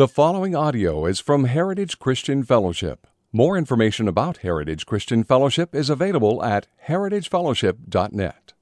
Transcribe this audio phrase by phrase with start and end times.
[0.00, 3.06] The following audio is from Heritage Christian Fellowship.
[3.34, 8.54] More information about Heritage Christian Fellowship is available at heritagefellowship.net.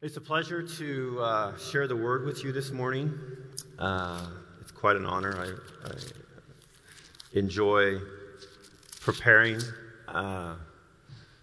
[0.00, 3.18] It's a pleasure to uh, share the word with you this morning.
[3.76, 4.24] Uh,
[4.60, 5.36] it's quite an honor.
[5.36, 5.94] I, I
[7.32, 7.98] enjoy
[9.00, 9.60] preparing,
[10.06, 10.54] uh,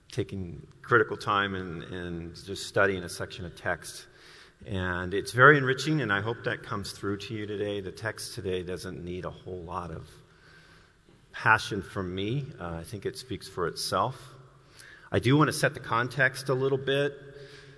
[0.10, 4.06] taking critical time and, and just studying a section of text.
[4.66, 7.82] And it's very enriching, and I hope that comes through to you today.
[7.82, 10.08] The text today doesn't need a whole lot of
[11.32, 14.16] passion from me, uh, I think it speaks for itself.
[15.12, 17.14] I do want to set the context a little bit.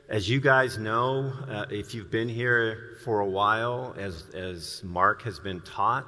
[0.09, 5.21] As you guys know, uh, if you've been here for a while, as, as Mark
[5.23, 6.05] has been taught,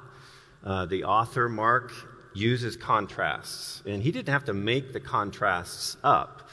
[0.62, 1.92] uh, the author, Mark,
[2.34, 3.82] uses contrasts.
[3.86, 6.48] And he didn't have to make the contrasts up.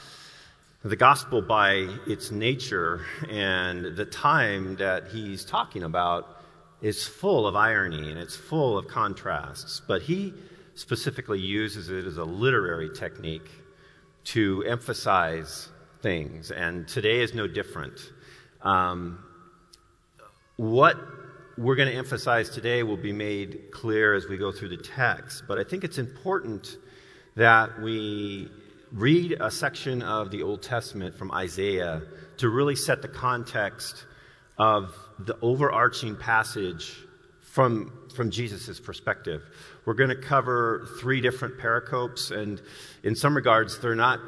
[0.86, 6.42] The gospel, by its nature and the time that he's talking about,
[6.82, 9.80] is full of irony and it's full of contrasts.
[9.88, 10.34] But he
[10.74, 13.48] specifically uses it as a literary technique
[14.24, 15.70] to emphasize
[16.02, 18.12] things, and today is no different.
[18.60, 19.24] Um,
[20.56, 20.98] what
[21.56, 25.44] we're going to emphasize today will be made clear as we go through the text,
[25.48, 26.76] but I think it's important
[27.36, 28.50] that we
[28.92, 32.02] read a section of the Old Testament from Isaiah
[32.38, 34.04] to really set the context
[34.58, 36.96] of the overarching passage
[37.40, 39.42] from, from Jesus' perspective.
[39.84, 42.60] We're going to cover three different pericopes, and
[43.02, 44.20] in some regards, they're not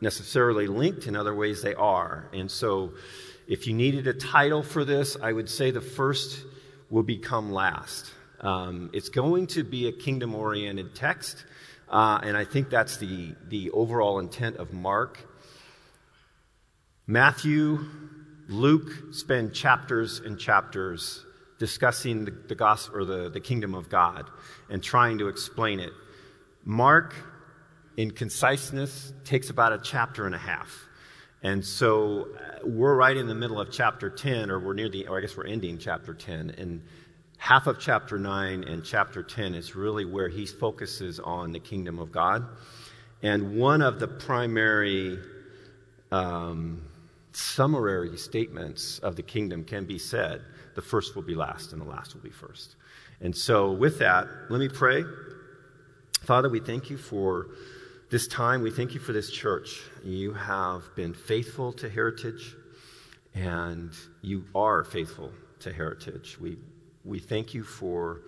[0.00, 2.28] necessarily linked, in other ways, they are.
[2.32, 2.92] And so,
[3.46, 6.44] if you needed a title for this, I would say the first
[6.88, 8.10] will become last.
[8.40, 11.44] Um, it's going to be a kingdom oriented text.
[11.94, 15.20] Uh, and I think that's the, the overall intent of Mark.
[17.06, 17.86] Matthew,
[18.48, 21.24] Luke spend chapters and chapters
[21.60, 24.28] discussing the, the gospel or the, the kingdom of God
[24.68, 25.92] and trying to explain it.
[26.64, 27.14] Mark,
[27.96, 30.88] in conciseness, takes about a chapter and a half.
[31.44, 35.06] And so uh, we're right in the middle of chapter 10, or we're near the,
[35.06, 36.56] or I guess we're ending chapter 10.
[36.58, 36.82] And
[37.44, 41.98] half of chapter 9 and chapter 10 is really where he focuses on the kingdom
[41.98, 42.42] of God.
[43.22, 45.18] And one of the primary
[46.10, 46.80] um,
[47.32, 50.40] summary statements of the kingdom can be said
[50.74, 52.76] the first will be last, and the last will be first.
[53.20, 55.04] And so, with that, let me pray.
[56.22, 57.48] Father, we thank you for
[58.10, 58.62] this time.
[58.62, 59.82] We thank you for this church.
[60.02, 62.56] You have been faithful to heritage,
[63.34, 63.90] and
[64.22, 65.30] you are faithful
[65.60, 66.38] to heritage.
[66.40, 66.56] We
[67.04, 68.22] we thank you for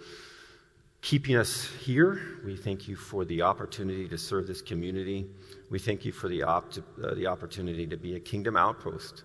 [1.00, 2.20] keeping us here.
[2.44, 5.26] We thank you for the opportunity to serve this community.
[5.70, 6.72] We thank you for the, op-
[7.02, 9.24] uh, the opportunity to be a kingdom outpost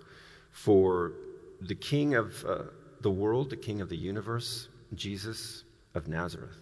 [0.52, 1.14] for
[1.62, 2.64] the King of uh,
[3.02, 5.64] the world, the King of the universe, Jesus
[5.96, 6.58] of Nazareth.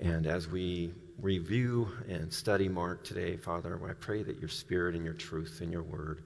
[0.00, 5.04] And as we review and study Mark today, Father, I pray that your spirit and
[5.04, 6.22] your truth and your word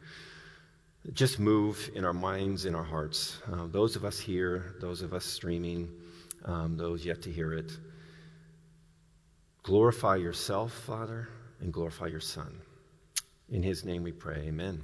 [1.12, 3.38] just move in our minds, in our hearts.
[3.52, 5.90] Uh, those of us here, those of us streaming,
[6.44, 7.72] um, those yet to hear it.
[9.62, 11.28] Glorify yourself, Father,
[11.60, 12.58] and glorify your Son.
[13.50, 14.46] In his name we pray.
[14.46, 14.82] Amen.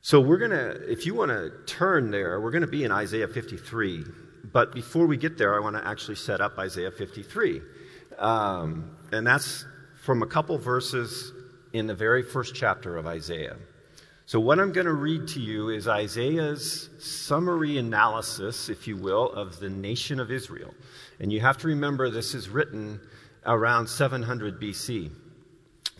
[0.00, 2.92] So we're going to, if you want to turn there, we're going to be in
[2.92, 4.04] Isaiah 53.
[4.52, 7.60] But before we get there, I want to actually set up Isaiah 53.
[8.18, 9.64] Um, and that's
[10.02, 11.32] from a couple verses
[11.72, 13.56] in the very first chapter of Isaiah.
[14.28, 19.30] So, what I'm going to read to you is Isaiah's summary analysis, if you will,
[19.30, 20.74] of the nation of Israel.
[21.20, 23.00] And you have to remember this is written
[23.44, 25.12] around 700 BC.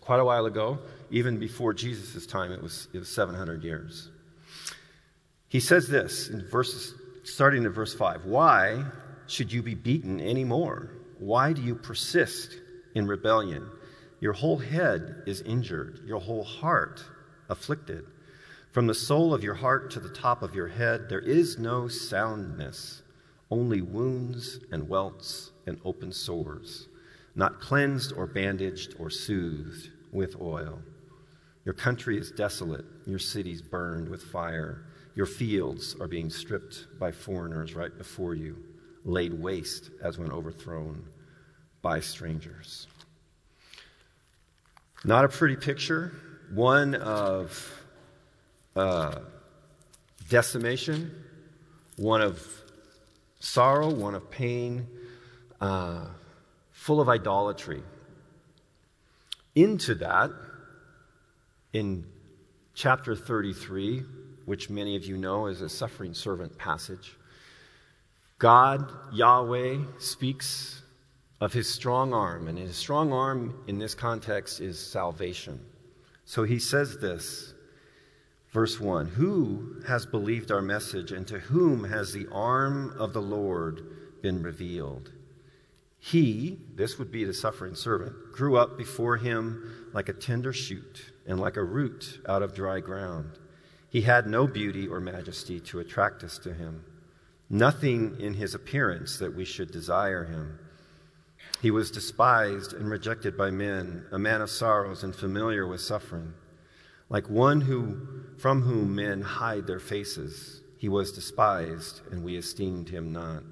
[0.01, 0.81] Quite a while ago,
[1.13, 4.11] even before Jesus' time, it was, it was 700 years.
[5.47, 8.83] He says this in verses, starting in verse 5 Why
[9.29, 10.91] should you be beaten anymore?
[11.21, 12.57] Why do you persist
[12.97, 13.71] in rebellion?
[14.19, 17.05] Your whole head is injured, your whole heart
[17.49, 18.05] afflicted.
[18.77, 21.89] From the sole of your heart to the top of your head, there is no
[21.89, 23.01] soundness,
[23.51, 26.87] only wounds and welts and open sores,
[27.35, 30.79] not cleansed or bandaged or soothed with oil.
[31.65, 34.85] Your country is desolate, your cities burned with fire.
[35.15, 38.63] Your fields are being stripped by foreigners right before you,
[39.07, 41.03] laid waste as when overthrown
[41.81, 42.89] by strangers.
[45.03, 46.13] Not a pretty picture,
[46.53, 47.76] one of
[48.77, 49.21] uh,
[50.29, 51.11] decimation,
[51.97, 52.47] one of
[53.41, 54.87] sorrow, one of pain,
[55.61, 56.07] uh,
[56.73, 57.83] full of idolatry.
[59.55, 60.31] Into that,
[61.73, 62.05] in
[62.75, 64.03] chapter 33,
[64.45, 67.17] which many of you know is a suffering servant passage,
[68.39, 70.83] God, Yahweh, speaks
[71.41, 75.61] of his strong arm, and his strong arm in this context is salvation.
[76.25, 77.55] So he says this,
[78.57, 83.21] verse 1 Who has believed our message, and to whom has the arm of the
[83.21, 83.83] Lord
[84.23, 85.13] been revealed?
[85.99, 91.13] He, this would be the suffering servant, grew up before him like a tender shoot
[91.27, 93.39] and like a root out of dry ground.
[93.91, 96.83] He had no beauty or majesty to attract us to him,
[97.51, 100.59] nothing in his appearance that we should desire him.
[101.61, 106.33] He was despised and rejected by men, a man of sorrows and familiar with suffering.
[107.09, 108.01] Like one who,
[108.37, 113.43] from whom men hide their faces, he was despised, and we esteemed him not.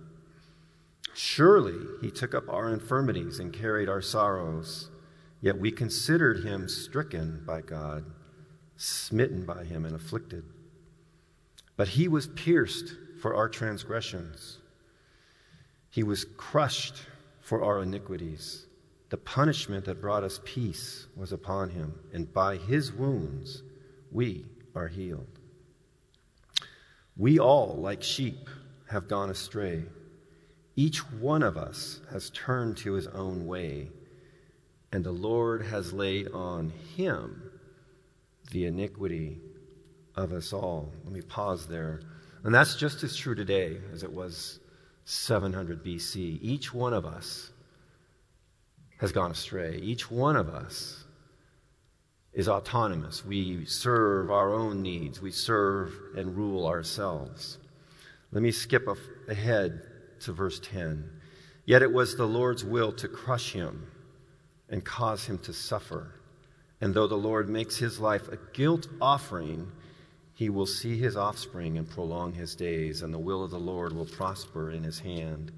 [1.15, 4.91] Surely he took up our infirmities and carried our sorrows,
[5.41, 8.05] yet we considered him stricken by God,
[8.77, 10.45] smitten by him, and afflicted.
[11.77, 14.59] But he was pierced for our transgressions,
[15.91, 16.97] he was crushed
[17.41, 18.67] for our iniquities.
[19.11, 23.62] The punishment that brought us peace was upon him, and by his wounds
[24.11, 25.39] we are healed.
[27.17, 28.49] We all, like sheep,
[28.89, 29.85] have gone astray.
[30.77, 33.91] Each one of us has turned to his own way,
[34.91, 37.51] and the Lord has laid on him
[38.51, 39.41] the iniquity
[40.17, 40.93] of us all.
[41.05, 42.01] Let me pause there.
[42.43, 44.61] And that's just as true today as it was
[45.05, 46.39] 700 BC.
[46.41, 47.51] Each one of us
[48.99, 49.79] has gone astray.
[49.82, 51.05] Each one of us
[52.32, 53.25] is autonomous.
[53.25, 57.58] We serve our own needs, we serve and rule ourselves.
[58.32, 58.88] Let me skip
[59.29, 59.82] ahead
[60.20, 61.08] to verse 10.
[61.64, 63.87] Yet it was the Lord's will to crush him
[64.69, 66.14] and cause him to suffer.
[66.81, 69.70] And though the Lord makes his life a guilt offering,
[70.35, 73.93] he will see his offspring and prolong his days, and the will of the Lord
[73.93, 75.52] will prosper in his hand.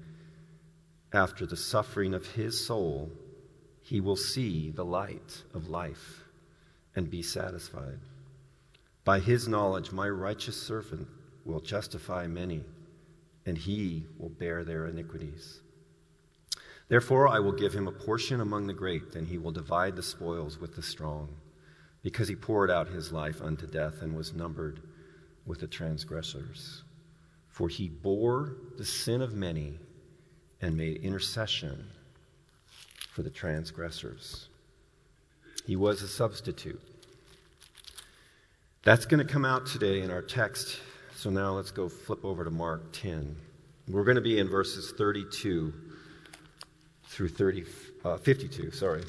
[1.11, 3.11] After the suffering of his soul,
[3.87, 6.25] he will see the light of life
[6.93, 7.99] and be satisfied.
[9.05, 11.07] By his knowledge, my righteous servant
[11.45, 12.65] will justify many
[13.45, 15.61] and he will bear their iniquities.
[16.89, 20.03] Therefore, I will give him a portion among the great, and he will divide the
[20.03, 21.29] spoils with the strong,
[22.01, 24.81] because he poured out his life unto death and was numbered
[25.45, 26.83] with the transgressors.
[27.47, 29.79] For he bore the sin of many
[30.61, 31.87] and made intercession
[33.17, 34.47] for the transgressors.
[35.65, 36.79] He was a substitute.
[38.83, 40.77] That's going to come out today in our text
[41.15, 43.35] so now let's go flip over to Mark 10.
[43.87, 45.73] We're going to be in verses 32
[47.05, 47.65] through 30,
[48.05, 49.03] uh, 52, sorry.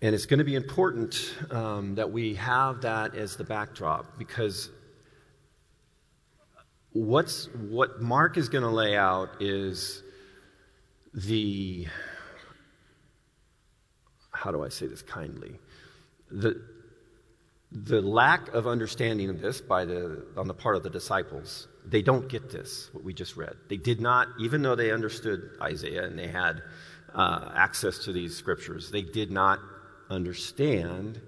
[0.00, 4.70] And it's going to be important um, that we have that as the backdrop because
[6.92, 10.02] what's, what Mark is going to lay out is
[11.14, 11.86] the,
[14.32, 15.58] how do I say this kindly?
[16.30, 16.62] The,
[17.70, 22.02] the lack of understanding of this by the, on the part of the disciples, they
[22.02, 23.56] don't get this, what we just read.
[23.68, 26.62] They did not, even though they understood Isaiah and they had
[27.14, 29.60] uh, access to these scriptures, they did not
[30.10, 31.20] understand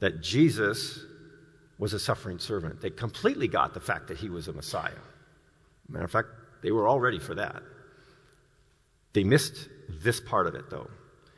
[0.00, 1.04] that Jesus
[1.78, 2.80] was a suffering servant.
[2.80, 4.90] They completely got the fact that he was a Messiah.
[5.88, 6.28] Matter of fact,
[6.62, 7.62] they were all ready for that.
[9.12, 10.88] They missed this part of it, though.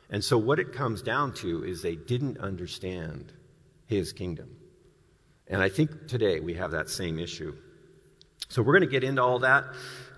[0.09, 3.33] And so, what it comes down to is they didn't understand
[3.87, 4.55] his kingdom.
[5.47, 7.55] And I think today we have that same issue.
[8.49, 9.65] So we're going to get into all that.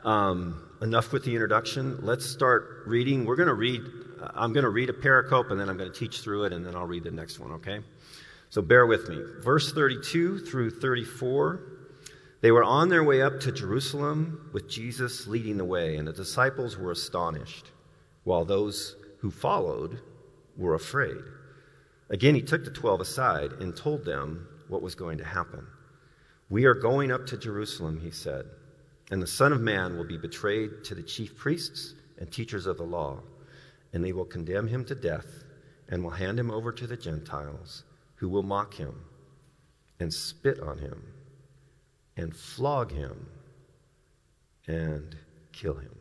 [0.03, 2.05] Um, enough with the introduction.
[2.05, 3.25] Let's start reading.
[3.25, 3.81] We're going to read,
[4.35, 6.65] I'm going to read a pericope and then I'm going to teach through it and
[6.65, 7.79] then I'll read the next one, okay?
[8.49, 9.19] So bear with me.
[9.41, 11.59] Verse 32 through 34.
[12.45, 16.13] They were on their way up to Jerusalem with Jesus leading the way, and the
[16.13, 17.71] disciples were astonished,
[18.23, 19.99] while those who followed
[20.55, 21.23] were afraid.
[22.11, 25.65] Again, he took the twelve aside and told them what was going to happen.
[26.51, 28.45] We are going up to Jerusalem, he said,
[29.09, 32.77] and the Son of Man will be betrayed to the chief priests and teachers of
[32.77, 33.23] the law,
[33.91, 35.45] and they will condemn him to death
[35.89, 37.85] and will hand him over to the Gentiles,
[38.17, 39.01] who will mock him
[39.99, 41.01] and spit on him
[42.17, 43.27] and flog him
[44.67, 45.15] and
[45.51, 45.95] kill him.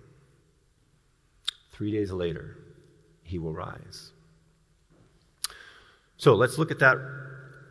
[1.73, 2.57] Three days later,
[3.23, 4.13] he will rise.
[6.17, 6.97] So let's look at that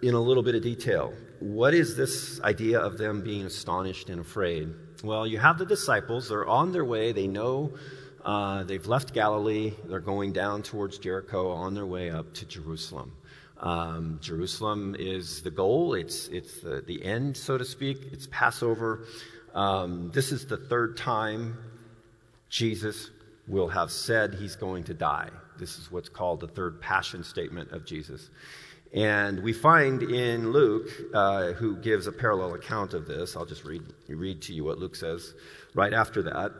[0.02, 1.14] in a little bit of detail.
[1.40, 4.70] What is this idea of them being astonished and afraid?
[5.04, 7.74] Well, you have the disciples, they're on their way, they know
[8.26, 13.12] uh, they've left Galilee, they're going down towards Jericho on their way up to Jerusalem.
[13.64, 19.06] Um, Jerusalem is the goal, it's, it's the, the end, so to speak, it's Passover.
[19.56, 21.58] Um, this is the third time
[22.50, 23.10] Jesus
[23.48, 25.30] will have said he's going to die.
[25.58, 28.30] This is what's called the third passion statement of Jesus.
[28.94, 33.64] And we find in Luke, uh, who gives a parallel account of this, I'll just
[33.64, 35.34] read, read to you what Luke says
[35.74, 36.52] right after that.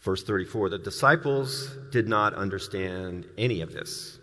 [0.00, 4.18] Verse 34 The disciples did not understand any of this,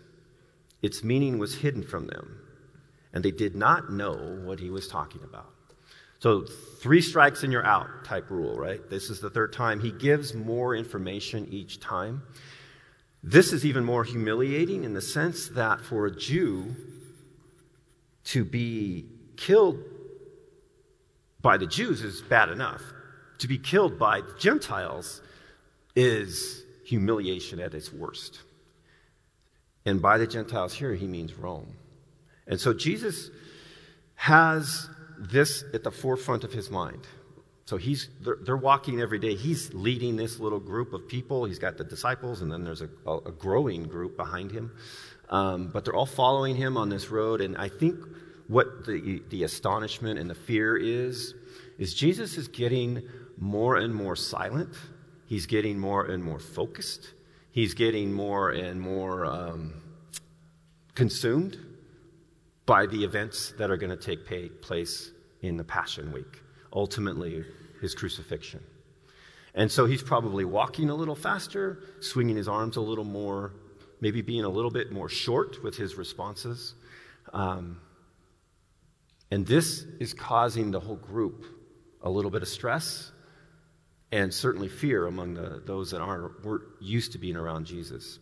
[0.82, 2.38] its meaning was hidden from them,
[3.12, 5.52] and they did not know what he was talking about.
[6.20, 6.44] So,
[6.80, 8.88] three strikes and you're out type rule, right?
[8.90, 9.80] This is the third time.
[9.80, 12.22] He gives more information each time.
[13.22, 16.74] This is even more humiliating in the sense that for a Jew,
[18.24, 19.06] to be
[19.36, 19.82] killed
[21.40, 22.82] by the Jews is bad enough.
[23.38, 25.22] To be killed by the Gentiles
[25.96, 28.40] is humiliation at its worst.
[29.84, 31.74] And by the Gentiles here, he means Rome.
[32.46, 33.30] And so Jesus
[34.14, 37.06] has this at the forefront of his mind.
[37.64, 39.36] So he's, they're, they're, walking every day.
[39.36, 41.44] He's leading this little group of people.
[41.44, 44.72] He's got the disciples, and then there's a, a growing group behind him.
[45.28, 47.40] Um, but they're all following him on this road.
[47.40, 47.96] And I think
[48.48, 51.34] what the, the astonishment and the fear is,
[51.78, 53.02] is Jesus is getting
[53.38, 54.74] more and more silent.
[55.26, 57.14] He's getting more and more focused.
[57.52, 59.74] He's getting more and more um,
[60.94, 61.58] consumed
[62.64, 64.24] by the events that are going to take
[64.62, 65.10] place
[65.42, 66.42] in the Passion Week,
[66.72, 67.44] ultimately,
[67.80, 68.62] his crucifixion.
[69.54, 73.52] And so he's probably walking a little faster, swinging his arms a little more,
[74.00, 76.74] maybe being a little bit more short with his responses.
[77.32, 77.80] Um,
[79.32, 81.46] and this is causing the whole group
[82.02, 83.10] a little bit of stress
[84.12, 88.18] and certainly fear among the, those that aren't were used to being around Jesus.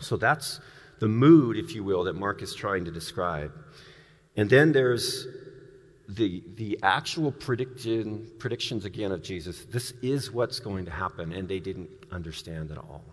[0.00, 0.60] So that's
[1.00, 3.52] the mood, if you will, that Mark is trying to describe.
[4.36, 5.26] And then there's
[6.08, 9.64] the, the actual prediction, predictions again of Jesus.
[9.64, 13.04] This is what's going to happen, and they didn't understand at all.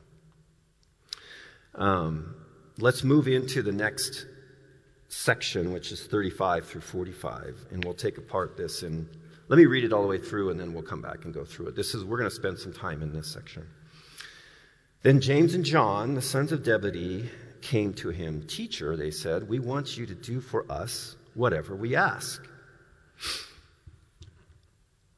[1.76, 2.36] Um,
[2.78, 4.26] let's move into the next
[5.10, 9.08] section, which is 35 through 45, and we'll take apart this and
[9.48, 11.46] let me read it all the way through, and then we'll come back and go
[11.46, 11.76] through it.
[11.76, 13.68] This is we're going to spend some time in this section.
[15.04, 17.30] Then James and John, the sons of Zebedee,
[17.62, 18.44] came to him.
[18.48, 22.44] Teacher, they said, we want you to do for us whatever we ask.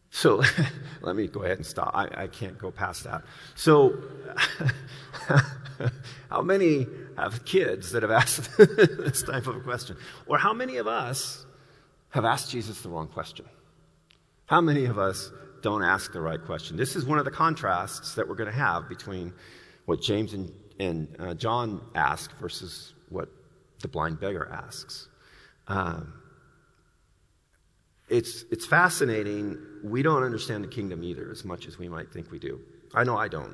[0.09, 0.41] So
[1.01, 1.91] let me go ahead and stop.
[1.93, 3.23] I, I can't go past that.
[3.55, 4.01] So,
[6.29, 9.95] how many have kids that have asked this type of question?
[10.25, 11.45] Or how many of us
[12.09, 13.45] have asked Jesus the wrong question?
[14.47, 15.29] How many of us
[15.61, 16.77] don't ask the right question?
[16.77, 19.33] This is one of the contrasts that we're going to have between
[19.85, 23.27] what James and, and uh, John ask versus what
[23.81, 25.09] the blind beggar asks.
[25.67, 26.13] Um,
[28.07, 29.57] it's, it's fascinating.
[29.83, 32.61] We don't understand the kingdom either as much as we might think we do.
[32.93, 33.53] I know I don't.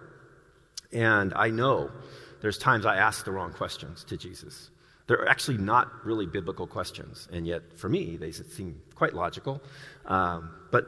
[0.91, 1.89] And I know
[2.41, 4.69] there's times I ask the wrong questions to Jesus.
[5.07, 9.61] They're actually not really biblical questions, and yet for me, they seem quite logical.
[10.05, 10.85] Um, but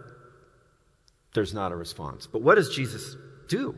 [1.33, 2.27] there's not a response.
[2.27, 3.15] But what does Jesus
[3.47, 3.77] do?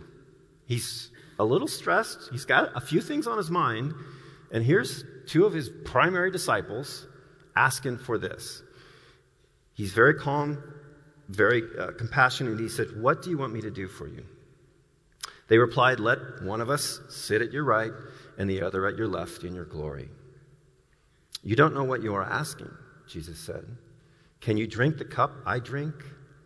[0.66, 2.30] He's a little stressed.
[2.32, 3.94] He's got a few things on his mind,
[4.52, 7.08] and here's two of his primary disciples
[7.56, 8.62] asking for this.
[9.74, 10.64] He's very calm,
[11.30, 14.24] very uh, compassionate, he said, What do you want me to do for you?
[15.48, 17.92] They replied, Let one of us sit at your right
[18.38, 20.10] and the other at your left in your glory.
[21.44, 22.72] You don't know what you are asking,
[23.08, 23.66] Jesus said.
[24.42, 25.96] Can you drink the cup I drink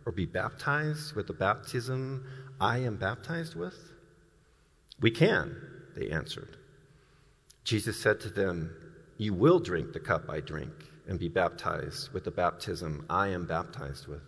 [0.06, 2.24] or be baptized with the baptism
[2.60, 3.92] I am baptized with?
[5.00, 5.56] We can,
[5.96, 6.56] they answered.
[7.64, 8.74] Jesus said to them,
[9.18, 10.72] You will drink the cup I drink
[11.06, 14.22] and be baptized with the baptism I am baptized with.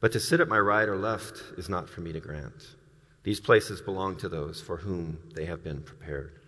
[0.00, 2.76] But to sit at my right or left is not for me to grant.
[3.22, 6.40] These places belong to those for whom they have been prepared.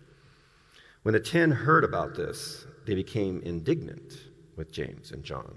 [1.03, 4.15] When the ten heard about this, they became indignant
[4.57, 5.57] with James and John.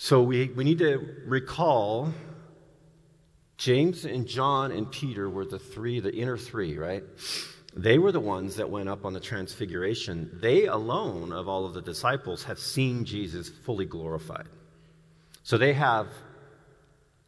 [0.00, 2.14] So we, we need to recall
[3.56, 7.02] James and John and Peter were the three, the inner three, right?
[7.76, 10.38] They were the ones that went up on the transfiguration.
[10.40, 14.46] They alone, of all of the disciples, have seen Jesus fully glorified.
[15.42, 16.06] So they have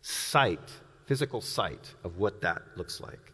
[0.01, 0.71] sight,
[1.07, 3.33] physical sight of what that looks like.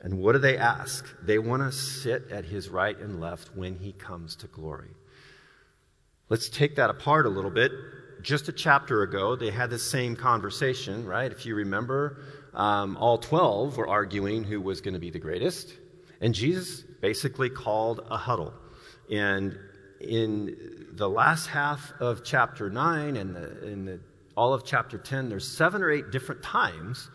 [0.00, 1.04] And what do they ask?
[1.22, 4.94] They want to sit at his right and left when he comes to glory.
[6.30, 7.70] Let's take that apart a little bit.
[8.26, 11.30] Just a chapter ago, they had the same conversation, right?
[11.30, 12.18] If you remember,
[12.54, 15.72] um, all 12 were arguing who was going to be the greatest.
[16.20, 18.52] And Jesus basically called a huddle.
[19.08, 19.56] And
[20.00, 24.00] in the last half of chapter 9 and the, in the,
[24.36, 27.08] all of chapter 10, there's seven or eight different times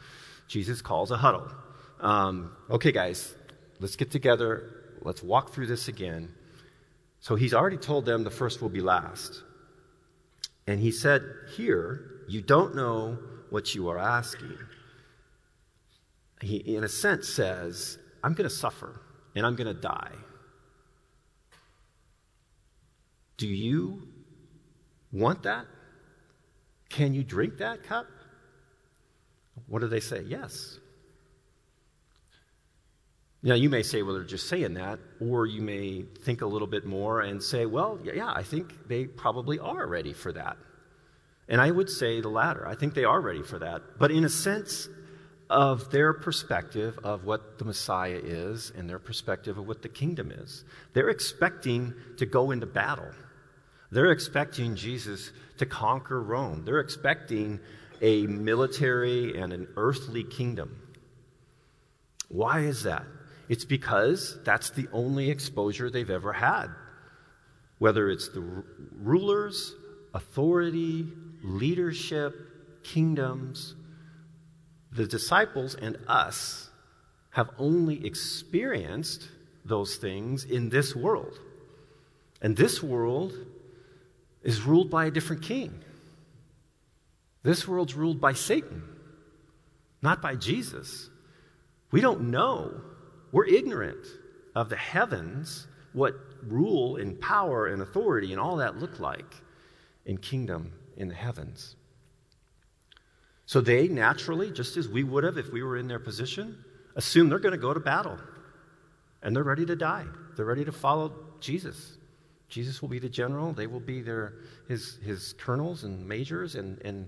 [0.47, 1.51] Jesus calls a huddle.
[1.99, 3.35] Um, okay, guys,
[3.81, 4.95] let's get together.
[5.01, 6.33] Let's walk through this again.
[7.19, 9.43] So he's already told them the first will be last.
[10.67, 11.23] And he said,
[11.55, 13.17] Here, you don't know
[13.49, 14.57] what you are asking.
[16.41, 19.01] He, in a sense, says, I'm going to suffer
[19.35, 20.13] and I'm going to die.
[23.37, 24.07] Do you
[25.11, 25.65] want that?
[26.89, 28.05] Can you drink that cup?
[29.67, 30.23] What do they say?
[30.27, 30.79] Yes.
[33.43, 36.67] Now, you may say, well, they're just saying that, or you may think a little
[36.67, 40.57] bit more and say, well, yeah, I think they probably are ready for that.
[41.49, 42.67] And I would say the latter.
[42.67, 43.81] I think they are ready for that.
[43.97, 44.87] But in a sense
[45.49, 50.31] of their perspective of what the Messiah is and their perspective of what the kingdom
[50.31, 53.11] is, they're expecting to go into battle.
[53.91, 56.63] They're expecting Jesus to conquer Rome.
[56.63, 57.59] They're expecting
[58.01, 60.79] a military and an earthly kingdom.
[62.29, 63.03] Why is that?
[63.51, 66.67] It's because that's the only exposure they've ever had.
[67.79, 68.63] Whether it's the r-
[68.95, 69.75] rulers,
[70.13, 71.05] authority,
[71.43, 72.33] leadership,
[72.81, 73.75] kingdoms,
[74.93, 76.69] the disciples and us
[77.31, 79.27] have only experienced
[79.65, 81.37] those things in this world.
[82.41, 83.33] And this world
[84.43, 85.77] is ruled by a different king.
[87.43, 88.81] This world's ruled by Satan,
[90.01, 91.09] not by Jesus.
[91.91, 92.79] We don't know
[93.31, 94.05] we're ignorant
[94.55, 96.15] of the heavens, what
[96.47, 99.35] rule and power and authority and all that look like
[100.05, 101.75] in kingdom in the heavens.
[103.45, 106.63] So they naturally, just as we would have if we were in their position,
[106.95, 108.17] assume they're going to go to battle
[109.23, 110.05] and they're ready to die.
[110.35, 111.97] They're ready to follow Jesus.
[112.49, 114.33] Jesus will be the general, they will be their,
[114.67, 117.07] his, his colonels and majors and, and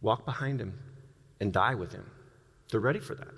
[0.00, 0.78] walk behind him
[1.40, 2.10] and die with him.
[2.70, 3.28] They're ready for that.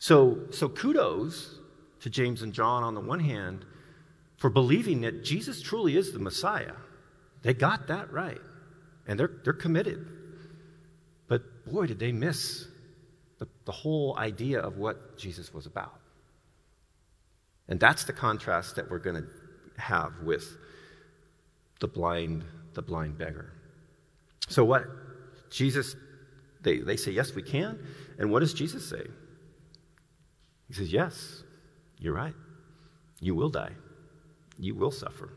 [0.00, 1.54] So, so kudos
[2.00, 3.64] to James and John on the one hand
[4.38, 6.72] for believing that Jesus truly is the Messiah.
[7.42, 8.40] They got that right.
[9.06, 10.06] And they're, they're committed.
[11.28, 12.66] But boy, did they miss
[13.40, 15.98] the, the whole idea of what Jesus was about.
[17.68, 20.56] And that's the contrast that we're going to have with
[21.80, 23.52] the blind, the blind beggar.
[24.48, 24.84] So what?
[25.50, 25.96] Jesus,
[26.60, 27.78] they, they say, yes, we can.
[28.18, 29.06] And what does Jesus say?
[30.70, 31.42] He says, Yes,
[31.98, 32.34] you're right.
[33.20, 33.72] You will die.
[34.58, 35.30] You will suffer.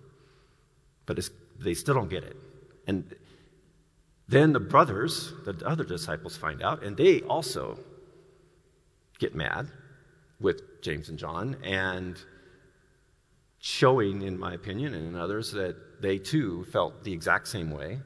[1.07, 1.19] But
[1.59, 2.37] they still don't get it.
[2.87, 3.15] And
[4.27, 7.79] then the brothers, the other disciples, find out, and they also
[9.19, 9.67] get mad
[10.39, 12.17] with James and John, and
[13.57, 17.99] showing, in my opinion, and in others, that they too felt the exact same way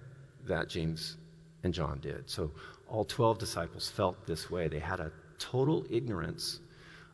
[0.45, 1.17] that James
[1.63, 2.29] and John did.
[2.29, 2.51] So
[2.87, 4.67] all 12 disciples felt this way.
[4.67, 6.59] They had a total ignorance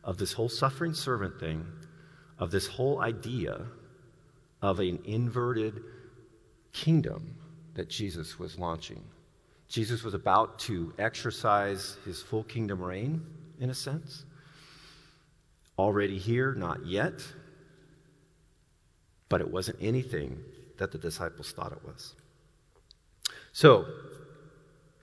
[0.04, 1.66] of this whole suffering servant thing,
[2.38, 3.66] of this whole idea
[4.62, 5.82] of an inverted
[6.72, 7.34] kingdom
[7.74, 9.02] that Jesus was launching.
[9.68, 13.24] Jesus was about to exercise his full kingdom reign,
[13.60, 14.24] in a sense.
[15.78, 17.14] Already here, not yet.
[19.28, 20.38] But it wasn't anything
[20.78, 22.14] that the disciples thought it was.
[23.52, 23.86] So,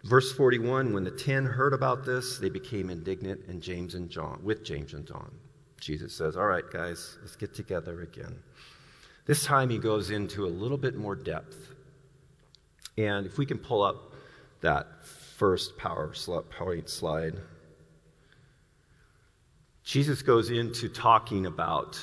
[0.03, 4.39] Verse 41 When the ten heard about this, they became indignant and James and John,
[4.43, 5.31] with James and John.
[5.79, 8.35] Jesus says, All right, guys, let's get together again.
[9.25, 11.57] This time he goes into a little bit more depth.
[12.97, 14.13] And if we can pull up
[14.61, 17.35] that first PowerPoint slide,
[19.83, 21.99] Jesus goes into talking about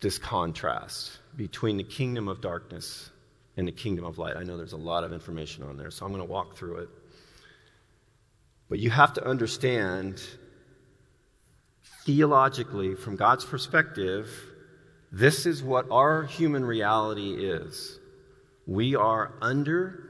[0.00, 3.10] this contrast between the kingdom of darkness
[3.56, 4.36] in the kingdom of light.
[4.36, 6.76] I know there's a lot of information on there, so I'm going to walk through
[6.76, 6.88] it.
[8.68, 10.20] But you have to understand
[12.04, 14.28] theologically, from God's perspective,
[15.10, 17.98] this is what our human reality is.
[18.66, 20.02] We are under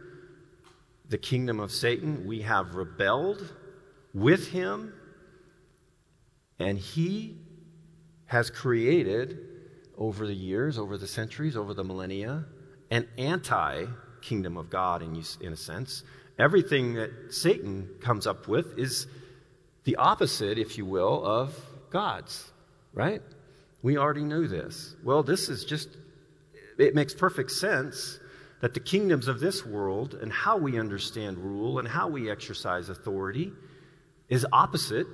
[1.09, 2.27] the kingdom of Satan.
[2.27, 3.55] We have rebelled
[4.13, 4.93] with him,
[6.59, 7.37] and he
[8.27, 9.39] has created
[9.97, 12.45] over the years, over the centuries, over the millennia,
[12.91, 13.87] an anti
[14.21, 16.03] kingdom of God in, in a sense.
[16.39, 19.07] Everything that Satan comes up with is
[19.85, 21.55] the opposite, if you will, of
[21.91, 22.51] God's,
[22.93, 23.23] right?
[23.83, 24.97] We already knew this.
[25.05, 25.89] Well, this is just,
[26.77, 28.19] it makes perfect sense
[28.61, 32.89] that the kingdoms of this world and how we understand rule and how we exercise
[32.89, 33.53] authority
[34.29, 35.07] is opposite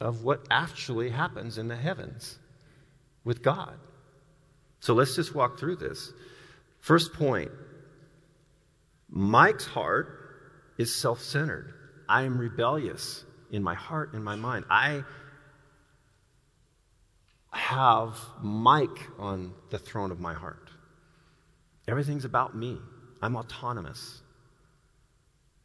[0.00, 2.38] of what actually happens in the heavens
[3.24, 3.74] with God.
[4.80, 6.12] So let's just walk through this.
[6.80, 7.50] First point
[9.08, 10.08] Mike's heart
[10.78, 11.74] is self centered.
[12.08, 14.64] I am rebellious in my heart and my mind.
[14.70, 15.02] I
[17.50, 20.70] have Mike on the throne of my heart.
[21.88, 22.78] Everything's about me.
[23.22, 24.20] I'm autonomous.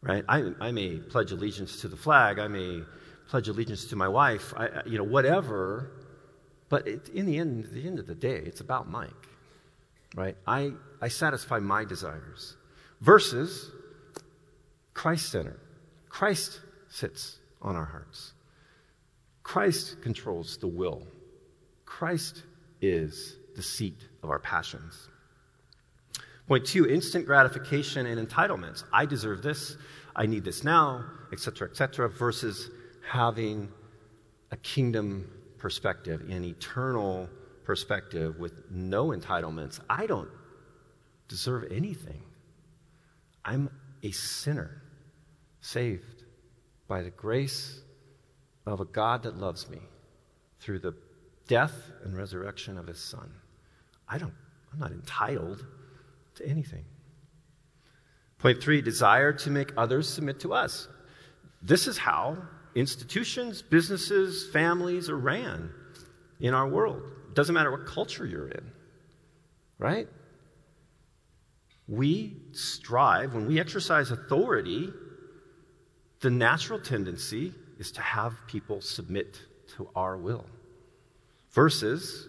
[0.01, 0.23] Right?
[0.27, 2.39] I, I may pledge allegiance to the flag.
[2.39, 2.81] I may
[3.27, 4.53] pledge allegiance to my wife.
[4.55, 5.91] I, you know, whatever.
[6.71, 9.11] But it, in the end, the end of the day, it's about Mike.
[10.15, 10.37] Right?
[10.47, 12.55] I, I satisfy my desires.
[13.01, 13.71] Versus
[14.93, 15.59] Christ centered.
[16.07, 18.31] Christ sits on our hearts.
[19.43, 21.03] Christ controls the will.
[21.85, 22.43] Christ
[22.81, 25.09] is the seat of our passions.
[26.47, 28.85] Point two instant gratification and entitlements.
[28.93, 29.75] I deserve this,
[30.15, 31.03] I need this now,
[31.33, 32.69] etc., etc., versus
[33.09, 33.69] having
[34.51, 35.29] a kingdom
[35.61, 37.29] perspective, an eternal
[37.63, 39.79] perspective with no entitlements.
[39.87, 40.29] I don't
[41.27, 42.23] deserve anything.
[43.45, 43.69] I'm
[44.01, 44.81] a sinner,
[45.61, 46.23] saved
[46.87, 47.81] by the grace
[48.65, 49.77] of a God that loves me
[50.59, 50.95] through the
[51.47, 53.31] death and resurrection of his son.
[54.09, 54.33] I don't,
[54.73, 55.63] I'm not entitled
[56.35, 56.85] to anything.
[58.39, 60.87] Point three desire to make others submit to us.
[61.61, 62.37] This is how
[62.75, 65.71] institutions, businesses, families are ran
[66.39, 67.03] in our world.
[67.29, 68.71] It doesn't matter what culture you're in,
[69.77, 70.07] right?
[71.87, 74.89] We strive, when we exercise authority,
[76.21, 79.39] the natural tendency is to have people submit
[79.75, 80.45] to our will
[81.51, 82.27] versus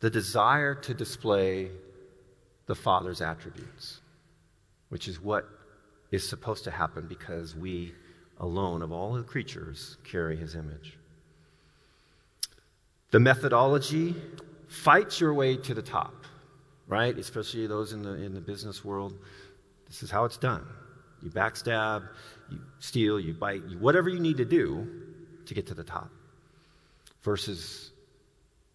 [0.00, 1.70] the desire to display
[2.66, 4.00] the Father's attributes,
[4.88, 5.48] which is what
[6.10, 7.94] is supposed to happen because we
[8.40, 10.96] alone, of all the creatures, carry his image.
[13.10, 14.14] The methodology
[14.68, 16.24] fights your way to the top,
[16.88, 17.16] right?
[17.16, 19.14] Especially those in the, in the business world.
[19.86, 20.66] This is how it's done.
[21.22, 22.08] You backstab,
[22.50, 24.88] you steal, you bite, you, whatever you need to do
[25.46, 26.10] to get to the top.
[27.22, 27.90] Versus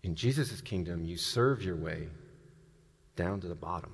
[0.03, 2.07] in Jesus' kingdom, you serve your way
[3.15, 3.91] down to the bottom.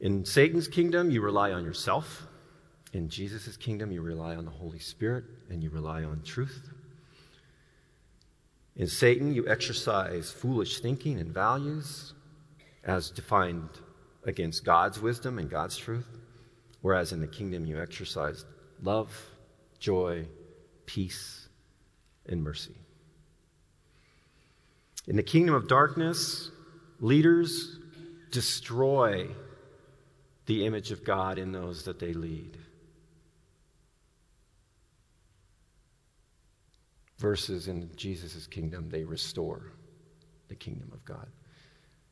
[0.00, 2.26] In Satan's kingdom, you rely on yourself.
[2.92, 6.70] In Jesus' kingdom, you rely on the Holy Spirit and you rely on truth.
[8.76, 12.14] In Satan, you exercise foolish thinking and values
[12.84, 13.68] as defined
[14.24, 16.06] against God's wisdom and God's truth,
[16.80, 18.44] whereas in the kingdom, you exercise
[18.82, 19.10] love,
[19.78, 20.26] joy,
[20.86, 21.48] peace,
[22.26, 22.74] and mercy.
[25.06, 26.50] In the kingdom of darkness,
[27.00, 27.78] leaders
[28.30, 29.26] destroy
[30.46, 32.56] the image of God in those that they lead.
[37.18, 39.72] Versus in Jesus' kingdom, they restore
[40.48, 41.28] the kingdom of God.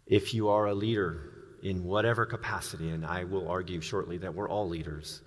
[0.07, 4.49] If you are a leader in whatever capacity, and I will argue shortly that we're
[4.49, 5.23] all leaders,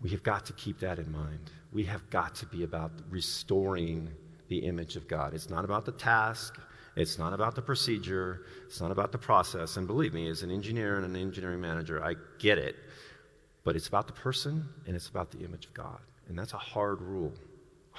[0.00, 1.50] we have got to keep that in mind.
[1.72, 4.10] We have got to be about restoring
[4.48, 5.34] the image of God.
[5.34, 6.58] It's not about the task,
[6.96, 9.76] it's not about the procedure, it's not about the process.
[9.76, 12.76] And believe me, as an engineer and an engineering manager, I get it.
[13.62, 16.00] But it's about the person and it's about the image of God.
[16.28, 17.32] And that's a hard rule,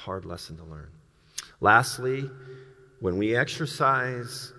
[0.02, 0.90] hard lesson to learn.
[1.60, 2.30] Lastly,
[3.00, 4.52] when we exercise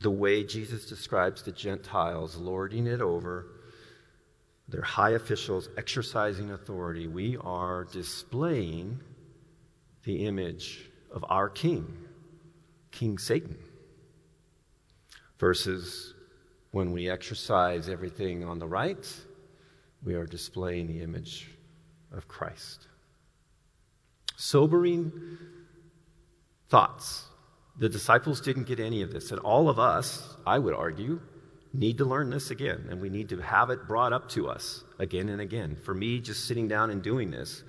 [0.00, 3.46] the way Jesus describes the Gentiles lording it over,
[4.68, 9.00] their high officials exercising authority, we are displaying
[10.04, 11.86] the image of our king,
[12.90, 13.56] King Satan.
[15.38, 16.14] Versus
[16.70, 19.06] when we exercise everything on the right,
[20.04, 21.50] we are displaying the image
[22.12, 22.88] of Christ.
[24.36, 25.12] Sobering
[26.68, 27.24] thoughts.
[27.78, 29.30] The disciples didn't get any of this.
[29.30, 31.20] And all of us, I would argue,
[31.72, 32.86] need to learn this again.
[32.88, 35.76] And we need to have it brought up to us again and again.
[35.76, 37.62] For me, just sitting down and doing this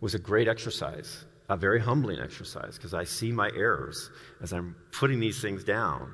[0.00, 4.08] was a great exercise a very humbling exercise because I see my errors
[4.40, 6.12] as I'm putting these things down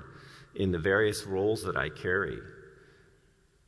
[0.54, 2.38] in the various roles that I carry.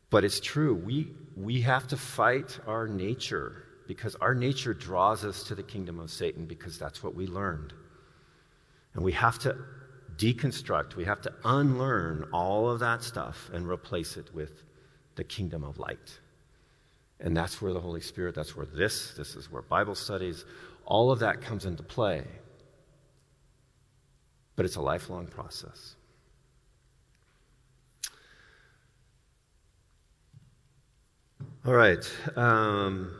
[0.08, 5.42] But it's true, we, we have to fight our nature because our nature draws us
[5.44, 7.72] to the kingdom of Satan because that's what we learned.
[8.94, 9.56] And we have to
[10.16, 14.62] deconstruct, we have to unlearn all of that stuff and replace it with
[15.16, 16.18] the kingdom of light.
[17.20, 20.44] And that's where the Holy Spirit, that's where this, this is where Bible studies,
[20.84, 22.24] all of that comes into play.
[24.54, 25.94] But it's a lifelong process.
[31.64, 32.06] All right.
[32.36, 33.10] Um,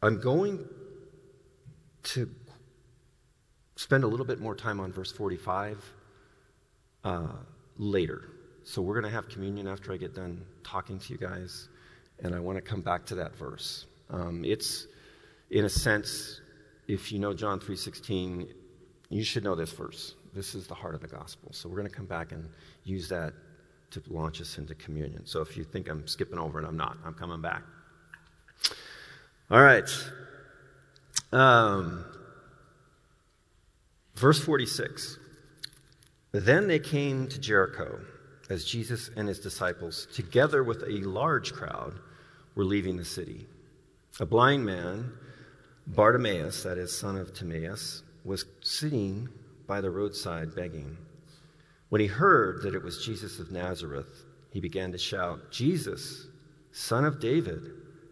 [0.00, 0.64] I'm going
[2.04, 2.30] to
[3.74, 5.84] spend a little bit more time on verse 45
[7.02, 7.26] uh,
[7.78, 8.30] later.
[8.62, 11.68] So we're going to have communion after I get done talking to you guys,
[12.20, 13.86] and I want to come back to that verse.
[14.10, 14.86] Um, it's,
[15.50, 16.40] in a sense,
[16.86, 18.52] if you know John 3:16,
[19.08, 20.14] you should know this verse.
[20.32, 21.48] This is the heart of the gospel.
[21.52, 22.48] So we're going to come back and
[22.84, 23.32] use that
[23.90, 25.26] to launch us into communion.
[25.26, 27.62] So if you think I'm skipping over and I'm not, I'm coming back.
[29.50, 29.88] All right.
[31.32, 32.04] Um,
[34.14, 35.18] verse 46.
[36.32, 37.98] Then they came to Jericho
[38.50, 41.98] as Jesus and his disciples, together with a large crowd,
[42.54, 43.46] were leaving the city.
[44.20, 45.12] A blind man,
[45.86, 49.28] Bartimaeus, that is, son of Timaeus, was sitting
[49.66, 50.96] by the roadside begging.
[51.88, 56.26] When he heard that it was Jesus of Nazareth, he began to shout, Jesus,
[56.72, 57.70] son of David,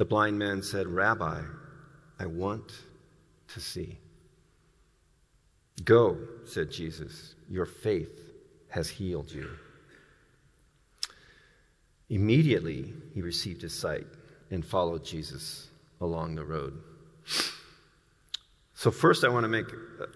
[0.00, 1.42] The blind man said, Rabbi,
[2.18, 2.72] I want
[3.48, 3.98] to see.
[5.84, 8.32] Go, said Jesus, your faith
[8.70, 9.50] has healed you.
[12.08, 14.06] Immediately, he received his sight
[14.50, 15.68] and followed Jesus
[16.00, 16.80] along the road.
[18.72, 19.68] So, first, I want to make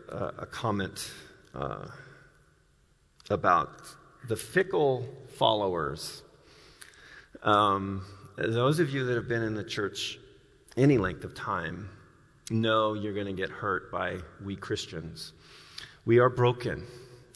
[0.08, 1.10] a, a comment
[1.54, 1.88] uh,
[3.28, 3.82] about
[4.28, 6.22] the fickle followers.
[7.42, 10.18] Um, those of you that have been in the church
[10.76, 11.88] any length of time
[12.50, 15.32] know you're going to get hurt by we Christians.
[16.04, 16.84] We are broken,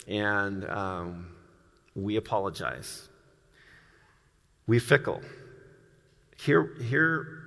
[0.07, 1.29] and um,
[1.95, 3.07] we apologize.
[4.67, 5.21] We fickle.
[6.37, 7.39] Here, here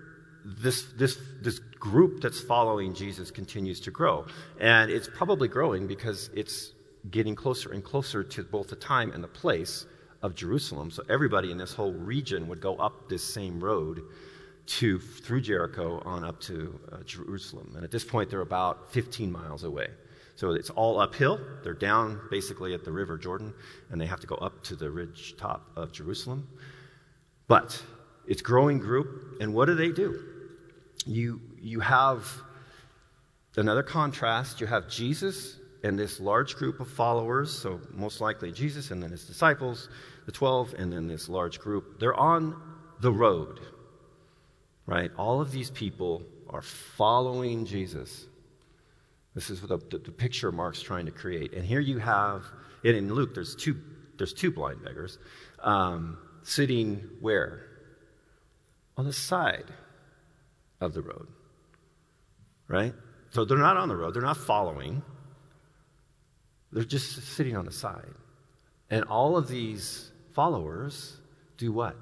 [0.44, 4.26] this, this, this group that's following Jesus continues to grow.
[4.60, 6.72] And it's probably growing because it's
[7.10, 9.86] getting closer and closer to both the time and the place
[10.22, 10.90] of Jerusalem.
[10.90, 14.02] So everybody in this whole region would go up this same road
[14.64, 17.72] to through Jericho on up to uh, Jerusalem.
[17.74, 19.88] And at this point, they're about 15 miles away.
[20.36, 21.40] So it's all uphill.
[21.62, 23.52] They're down basically at the River Jordan,
[23.90, 26.48] and they have to go up to the ridge top of Jerusalem.
[27.48, 27.82] But
[28.26, 30.32] it's growing group, and what do they do?
[31.06, 32.28] you, you have
[33.56, 34.60] another contrast.
[34.60, 39.10] You have Jesus and this large group of followers, so most likely Jesus and then
[39.10, 39.88] his disciples,
[40.26, 41.98] the 12, and then this large group.
[41.98, 42.60] They're on
[43.00, 43.60] the road,
[44.86, 45.10] right?
[45.16, 48.26] All of these people are following Jesus.
[49.34, 51.54] This is the, the, the picture Mark's trying to create.
[51.54, 52.44] And here you have,
[52.84, 53.80] and in Luke, there's two,
[54.18, 55.18] there's two blind beggars
[55.60, 57.66] um, sitting where?
[58.96, 59.66] On the side
[60.80, 61.28] of the road.
[62.68, 62.94] Right?
[63.30, 65.02] So they're not on the road, they're not following,
[66.70, 68.14] they're just sitting on the side.
[68.90, 71.16] And all of these followers
[71.56, 71.96] do what?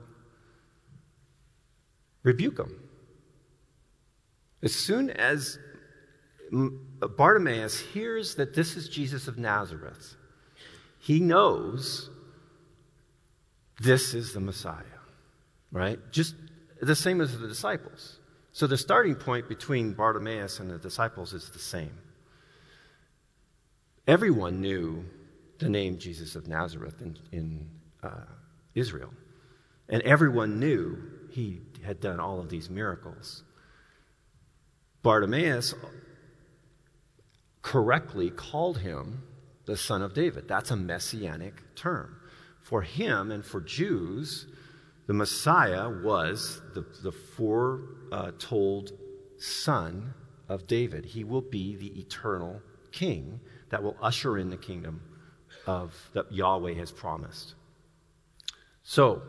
[2.22, 2.80] Rebuke them.
[4.62, 5.58] As soon as
[7.00, 10.16] Bartimaeus hears that this is Jesus of Nazareth,
[10.98, 12.10] he knows
[13.80, 14.84] this is the Messiah,
[15.72, 15.98] right?
[16.10, 16.34] Just
[16.82, 18.18] the same as the disciples.
[18.52, 21.96] So the starting point between Bartimaeus and the disciples is the same.
[24.06, 25.04] Everyone knew
[25.58, 27.68] the name Jesus of Nazareth in, in
[28.02, 28.24] uh,
[28.74, 29.12] Israel,
[29.88, 30.98] and everyone knew
[31.30, 33.42] he had done all of these miracles.
[35.02, 35.74] Bartimaeus
[37.62, 39.22] correctly called him
[39.66, 40.48] the son of David.
[40.48, 42.16] That's a messianic term.
[42.60, 44.46] For him and for Jews,
[45.06, 48.92] the Messiah was the, the foretold
[49.38, 50.14] son
[50.48, 51.04] of David.
[51.04, 52.60] He will be the eternal
[52.92, 55.00] king that will usher in the kingdom
[55.66, 57.54] of that Yahweh has promised.
[58.90, 59.22] So,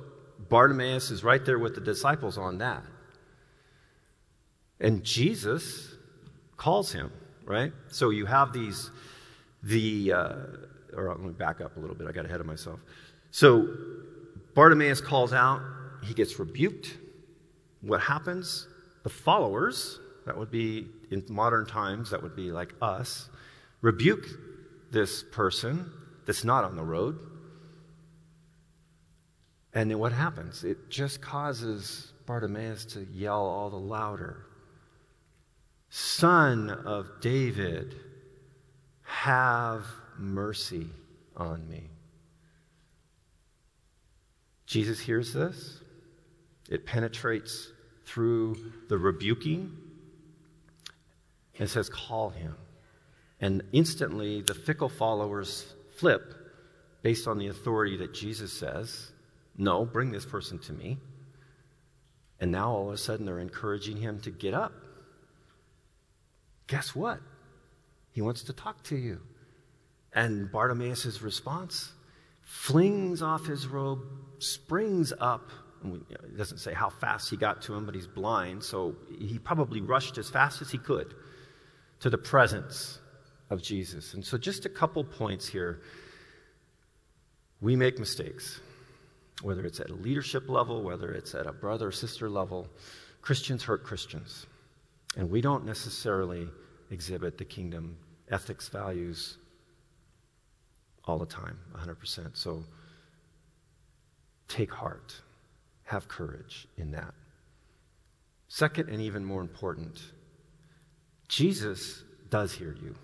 [0.49, 2.81] Bartimaeus is right there with the disciples on that.
[4.79, 5.97] And Jesus
[6.57, 7.11] calls him,
[7.45, 7.71] right?
[7.89, 8.89] So you have these,
[9.61, 10.35] the, uh,
[10.97, 12.07] or let me back up a little bit.
[12.07, 12.79] I got ahead of myself.
[13.29, 13.67] So
[14.55, 15.61] Bartimaeus calls out,
[16.03, 16.97] he gets rebuked.
[17.81, 18.67] What happens?
[19.03, 23.29] The followers, that would be in modern times, that would be like us,
[23.81, 24.25] rebuke
[24.89, 25.91] this person
[26.25, 27.30] that's not on the road.
[29.73, 30.63] And then what happens?
[30.63, 34.45] It just causes Bartimaeus to yell all the louder
[35.93, 37.97] Son of David,
[39.01, 39.85] have
[40.17, 40.87] mercy
[41.35, 41.89] on me.
[44.65, 45.81] Jesus hears this.
[46.69, 47.73] It penetrates
[48.05, 49.75] through the rebuking
[51.59, 52.55] and says, Call him.
[53.41, 56.33] And instantly, the fickle followers flip
[57.01, 59.10] based on the authority that Jesus says,
[59.61, 60.97] No, bring this person to me.
[62.39, 64.73] And now all of a sudden, they're encouraging him to get up.
[66.65, 67.19] Guess what?
[68.11, 69.21] He wants to talk to you.
[70.13, 71.91] And Bartimaeus' response
[72.41, 74.01] flings off his robe,
[74.39, 75.51] springs up.
[75.85, 79.79] It doesn't say how fast he got to him, but he's blind, so he probably
[79.79, 81.13] rushed as fast as he could
[81.99, 82.97] to the presence
[83.51, 84.15] of Jesus.
[84.15, 85.81] And so, just a couple points here.
[87.61, 88.59] We make mistakes,
[89.41, 92.67] whether it's at a leadership level, whether it's at a brother or sister level.
[93.21, 94.45] Christians hurt Christians.
[95.17, 96.47] And we don't necessarily
[96.89, 97.97] exhibit the kingdom
[98.29, 99.37] ethics, values
[101.05, 102.37] all the time, 100%.
[102.37, 102.63] So
[104.47, 105.15] take heart,
[105.83, 107.13] have courage in that.
[108.47, 109.99] Second, and even more important,
[111.27, 112.95] Jesus does hear you.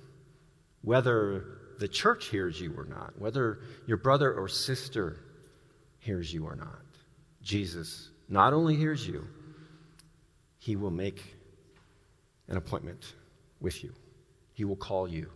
[0.81, 1.45] Whether
[1.79, 5.19] the church hears you or not, whether your brother or sister
[6.07, 6.85] hears you or not,
[7.41, 9.27] Jesus not only hears you,
[10.57, 11.35] he will make
[12.47, 13.13] an appointment
[13.59, 13.93] with you.
[14.53, 15.29] He will call you,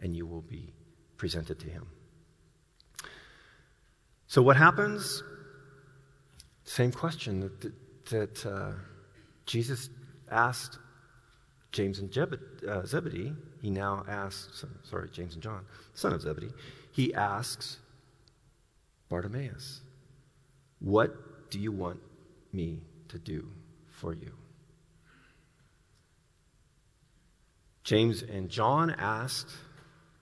[0.00, 0.72] and you will be
[1.16, 1.86] presented to him.
[4.28, 5.24] So, what happens?
[6.64, 7.72] Same question that,
[8.10, 8.72] that, uh,
[9.44, 9.90] Jesus
[10.30, 10.78] asked
[11.72, 16.52] James and uh, Zebedee, he now asks, sorry, James and John, son of Zebedee,
[16.92, 17.78] he asks
[19.08, 19.81] Bartimaeus,
[20.82, 22.00] What do you want
[22.52, 23.48] me to do
[23.88, 24.32] for you?
[27.84, 29.50] James and John asked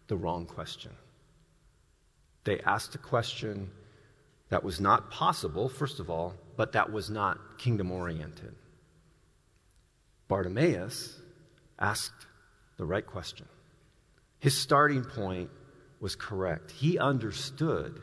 [0.08, 0.92] the wrong question.
[2.44, 3.70] They asked a question
[4.50, 8.54] that was not possible, first of all, but that was not kingdom oriented.
[10.28, 11.20] Bartimaeus
[11.78, 12.26] asked
[12.76, 13.46] the right question.
[14.40, 15.50] His starting point
[16.00, 16.70] was correct.
[16.70, 18.00] He understood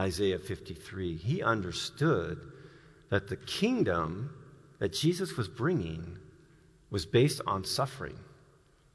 [0.00, 1.16] Isaiah 53.
[1.16, 2.40] He understood
[3.10, 4.34] that the kingdom
[4.78, 6.16] that Jesus was bringing
[6.88, 8.18] was based on suffering.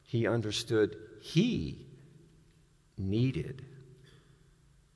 [0.02, 1.86] He understood he
[2.98, 3.64] needed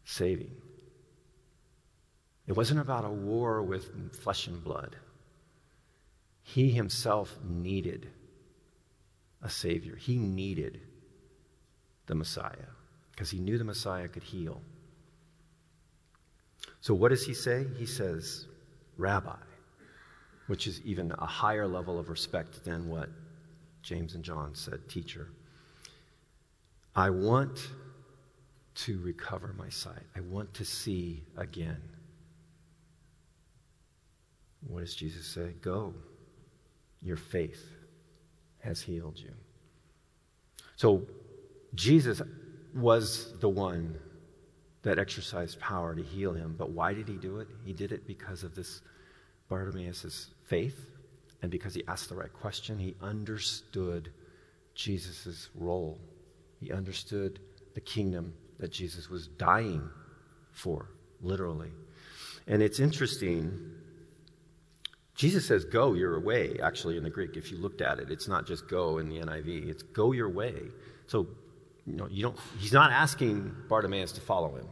[0.04, 0.52] saving.
[2.48, 4.96] It wasn't about a war with flesh and blood.
[6.42, 8.10] He himself needed
[9.44, 9.96] a Savior.
[9.96, 10.82] He needed
[12.08, 12.72] the Messiah
[13.12, 14.62] because he knew the Messiah could heal.
[16.82, 17.66] So, what does he say?
[17.78, 18.46] He says,
[18.98, 19.36] Rabbi,
[20.48, 23.10] which is even a higher level of respect than what
[23.82, 25.30] James and John said, Teacher.
[26.96, 27.70] I want
[28.76, 30.04] to recover my sight.
[30.16, 31.82] I want to see again.
[34.68, 35.54] What does Jesus say?
[35.62, 35.94] Go.
[37.02, 37.66] Your faith
[38.60, 39.32] has healed you.
[40.76, 41.04] So
[41.76, 42.22] Jesus
[42.74, 43.98] was the one
[44.84, 46.56] that exercised power to heal him.
[46.58, 47.48] But why did he do it?
[47.66, 48.82] He did it because of this
[49.50, 50.92] Bartimaeus' faith
[51.42, 52.78] and because he asked the right question.
[52.78, 54.12] He understood
[54.76, 56.00] Jesus' role,
[56.60, 57.40] he understood
[57.74, 59.90] the kingdom that Jesus was dying
[60.52, 60.90] for,
[61.22, 61.72] literally.
[62.48, 63.80] And it's interesting
[65.20, 68.10] Jesus says, Go your way, actually, in the Greek, if you looked at it.
[68.10, 70.56] It's not just go in the NIV, it's go your way.
[71.08, 71.28] So,
[71.90, 74.68] you know, you don't, he's not asking Bartimaeus to follow him.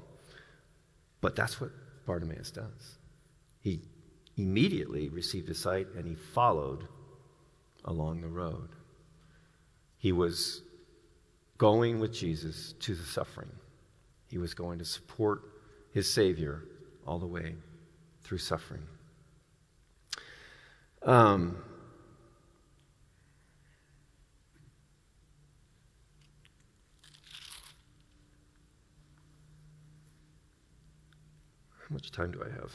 [1.20, 1.72] But that's what
[2.06, 2.98] Bartimaeus does.
[3.60, 3.82] He
[4.38, 6.88] immediately received his sight and he followed
[7.86, 8.70] along the road.
[9.98, 10.62] He was
[11.58, 13.50] going with Jesus to the suffering,
[14.30, 15.42] he was going to support
[15.92, 16.64] his Savior
[17.08, 17.56] all the way
[18.24, 18.84] through suffering.
[21.02, 21.58] Um,
[31.88, 32.72] how much time do I have?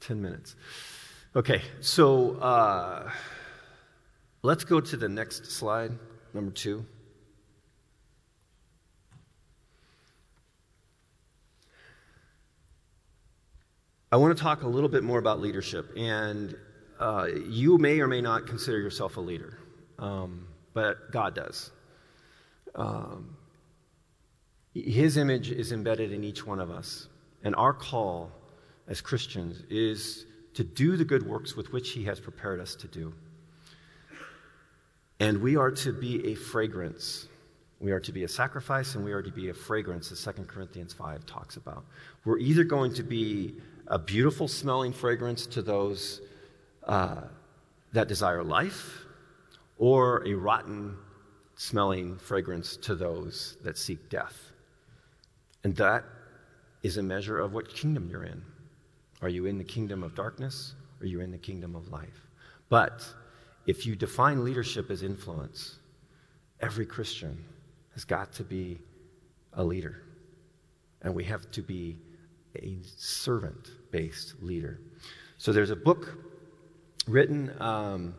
[0.00, 0.56] Ten minutes.
[1.36, 3.10] Okay, so uh,
[4.42, 5.92] Let's go to the next slide,
[6.32, 6.86] number two.
[14.10, 15.92] I want to talk a little bit more about leadership.
[15.94, 16.56] And
[16.98, 19.58] uh, you may or may not consider yourself a leader,
[19.98, 21.70] um, but God does.
[22.74, 23.36] Um,
[24.74, 27.08] his image is embedded in each one of us.
[27.42, 28.30] And our call
[28.86, 32.88] as Christians is to do the good works with which He has prepared us to
[32.88, 33.14] do.
[35.20, 37.28] And we are to be a fragrance.
[37.78, 40.44] We are to be a sacrifice and we are to be a fragrance, as 2
[40.44, 41.84] Corinthians 5 talks about.
[42.24, 43.54] We're either going to be
[43.86, 46.20] a beautiful smelling fragrance to those
[46.84, 47.22] uh,
[47.92, 49.04] that desire life,
[49.78, 50.96] or a rotten
[51.56, 54.49] smelling fragrance to those that seek death.
[55.64, 56.04] And that
[56.82, 58.42] is a measure of what kingdom you're in.
[59.22, 62.26] Are you in the kingdom of darkness or are you in the kingdom of life?
[62.68, 63.04] But
[63.66, 65.78] if you define leadership as influence,
[66.60, 67.44] every Christian
[67.94, 68.78] has got to be
[69.54, 70.02] a leader.
[71.02, 71.98] And we have to be
[72.56, 74.80] a servant based leader.
[75.38, 76.18] So there's a book
[77.06, 78.14] written um,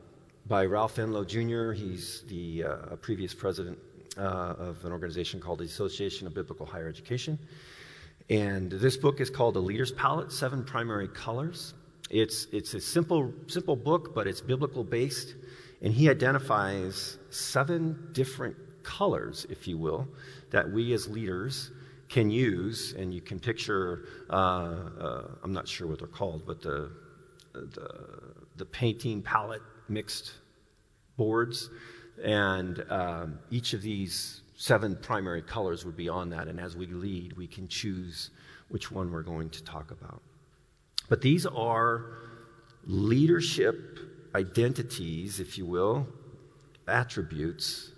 [0.48, 3.78] by Ralph Enlow Jr., he's the uh, previous president
[4.18, 4.22] uh,
[4.58, 7.40] of an organization called the Association of Biblical Higher Education.
[8.30, 11.74] And this book is called The Leader's Palette Seven Primary Colors.
[12.10, 15.36] It's, it's a simple, simple book, but it's biblical based.
[15.82, 20.08] And he identifies seven different colors, if you will,
[20.52, 21.72] that we as leaders
[22.10, 22.94] can use.
[22.98, 26.92] And you can picture, uh, uh, I'm not sure what they're called, but the,
[27.54, 30.34] the, the painting palette mixed
[31.18, 31.70] boards.
[32.24, 36.48] And um, each of these seven primary colors would be on that.
[36.48, 38.30] And as we lead, we can choose
[38.70, 40.22] which one we're going to talk about.
[41.10, 42.06] But these are
[42.86, 44.00] leadership
[44.36, 46.08] identities, if you will,
[46.88, 47.92] attributes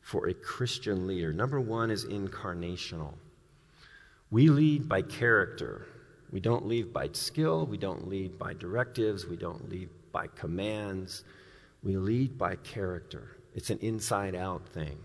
[0.00, 1.32] for a Christian leader.
[1.32, 3.14] Number one is incarnational.
[4.30, 5.86] We lead by character.
[6.30, 7.66] We don't lead by skill.
[7.66, 9.26] We don't lead by directives.
[9.26, 11.24] We don't lead by commands.
[11.82, 13.36] We lead by character.
[13.54, 14.98] It's an inside out thing.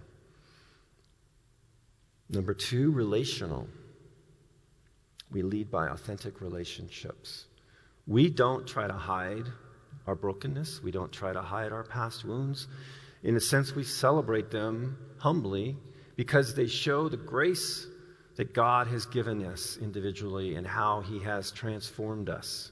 [2.30, 3.68] Number two, relational.
[5.32, 7.45] We lead by authentic relationships.
[8.08, 9.45] We don't try to hide
[10.08, 12.68] our brokenness, we don't try to hide our past wounds.
[13.22, 15.78] In a sense, we celebrate them humbly
[16.16, 17.86] because they show the grace
[18.38, 22.72] that God has given us individually and how He has transformed us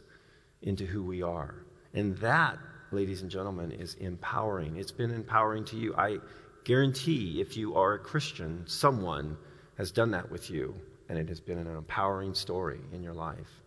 [0.61, 1.55] into who we are.
[1.93, 2.57] And that,
[2.91, 4.77] ladies and gentlemen, is empowering.
[4.77, 5.95] It's been empowering to you.
[5.95, 6.19] I
[6.63, 9.37] guarantee if you are a Christian, someone
[9.77, 10.75] has done that with you,
[11.09, 13.61] and it has been an empowering story in your life.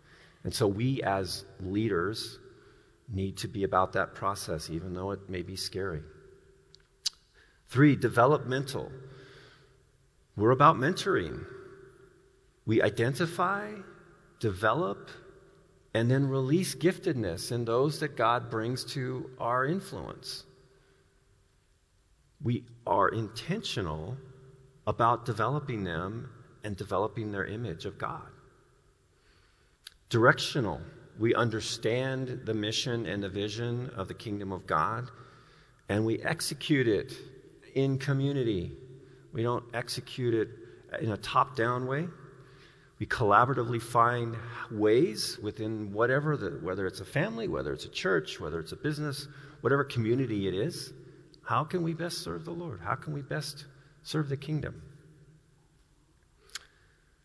[0.44, 2.38] And so we, as leaders,
[3.08, 6.02] need to be about that process, even though it may be scary.
[7.68, 8.90] Three, developmental.
[10.36, 11.44] We're about mentoring.
[12.66, 13.72] We identify,
[14.38, 15.10] develop,
[15.94, 20.44] and then release giftedness in those that God brings to our influence.
[22.42, 24.16] We are intentional
[24.86, 26.30] about developing them
[26.64, 28.26] and developing their image of God.
[30.08, 30.80] Directional,
[31.18, 35.10] we understand the mission and the vision of the kingdom of God,
[35.88, 37.12] and we execute it
[37.74, 38.72] in community.
[39.32, 40.48] We don't execute it
[41.00, 42.08] in a top down way.
[43.00, 44.36] We collaboratively find
[44.70, 48.76] ways within whatever, the, whether it's a family, whether it's a church, whether it's a
[48.76, 49.26] business,
[49.62, 50.92] whatever community it is,
[51.42, 52.78] how can we best serve the Lord?
[52.80, 53.64] How can we best
[54.02, 54.82] serve the kingdom.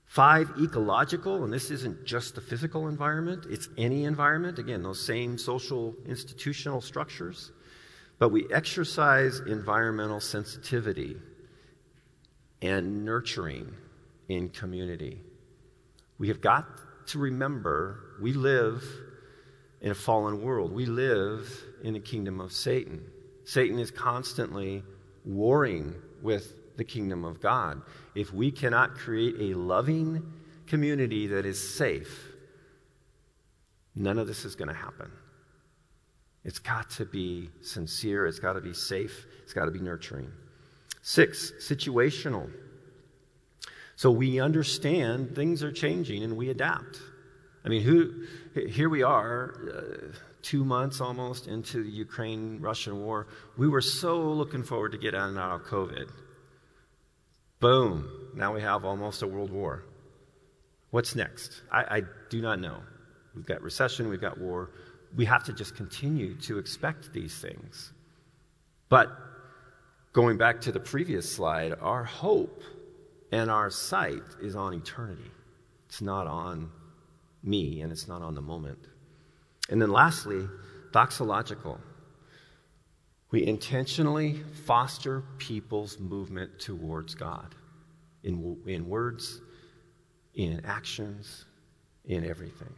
[0.06, 4.60] Five, ecological, and this isn't just the physical environment, it's any environment.
[4.60, 7.52] Again, those same social institutional structures.
[8.18, 11.18] But we exercise environmental sensitivity
[12.62, 13.74] and nurturing
[14.30, 15.20] in community.
[16.18, 16.66] We have got
[17.08, 18.84] to remember we live
[19.82, 23.04] in a fallen world, we live in a kingdom of Satan.
[23.44, 24.84] Satan is constantly
[25.24, 27.82] warring with the kingdom of God.
[28.16, 30.34] If we cannot create a loving
[30.68, 32.32] community that is safe,
[33.96, 35.12] none of this is going to happen.
[36.44, 40.32] It's got to be sincere, it's got to be safe, it's got to be nurturing.
[41.02, 42.50] Six, situational.
[43.96, 47.00] So we understand things are changing and we adapt.
[47.64, 48.26] I mean, who,
[48.68, 53.28] here we are, uh, two months almost into the Ukraine Russian war.
[53.58, 56.10] We were so looking forward to get out and out of COVID.
[57.60, 58.32] Boom.
[58.36, 59.84] Now we have almost a world war.
[60.92, 61.62] What's next?
[61.72, 62.78] I, I do not know.
[63.36, 64.70] We've got recession, we've got war.
[65.16, 67.92] We have to just continue to expect these things.
[68.88, 69.10] But
[70.14, 72.62] going back to the previous slide, our hope
[73.32, 75.32] and our sight is on eternity.
[75.88, 76.72] It's not on
[77.44, 78.80] me and it's not on the moment.
[79.70, 80.48] And then lastly,
[80.92, 81.80] doxological.
[83.32, 87.56] We intentionally foster people's movement towards God
[88.24, 89.42] in, in words,
[90.36, 91.46] in actions,
[92.06, 92.74] in everything.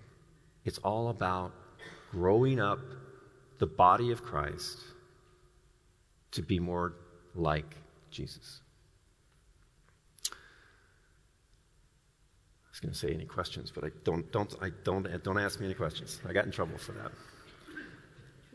[0.66, 1.52] It's all about
[2.12, 2.80] growing up
[3.60, 4.80] the body of Christ
[6.32, 6.94] to be more
[7.36, 7.76] like
[8.12, 8.62] Jesus.
[12.78, 15.66] Was going to say any questions, but I don't, don't, I don't, don't ask me
[15.66, 16.20] any questions.
[16.30, 17.12] I got in trouble for that.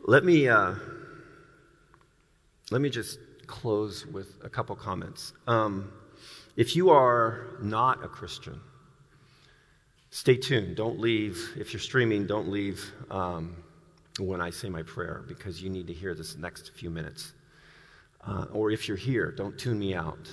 [0.05, 0.75] Let me, uh,
[2.71, 5.33] let me just close with a couple comments.
[5.45, 5.91] Um,
[6.55, 8.61] if you are not a Christian,
[10.09, 10.77] stay tuned.
[10.77, 11.55] Don't leave.
[11.57, 13.57] If you're streaming, don't leave um,
[14.19, 17.33] when I say my prayer because you need to hear this next few minutes.
[18.25, 20.29] Uh, or if you're here, don't tune me out.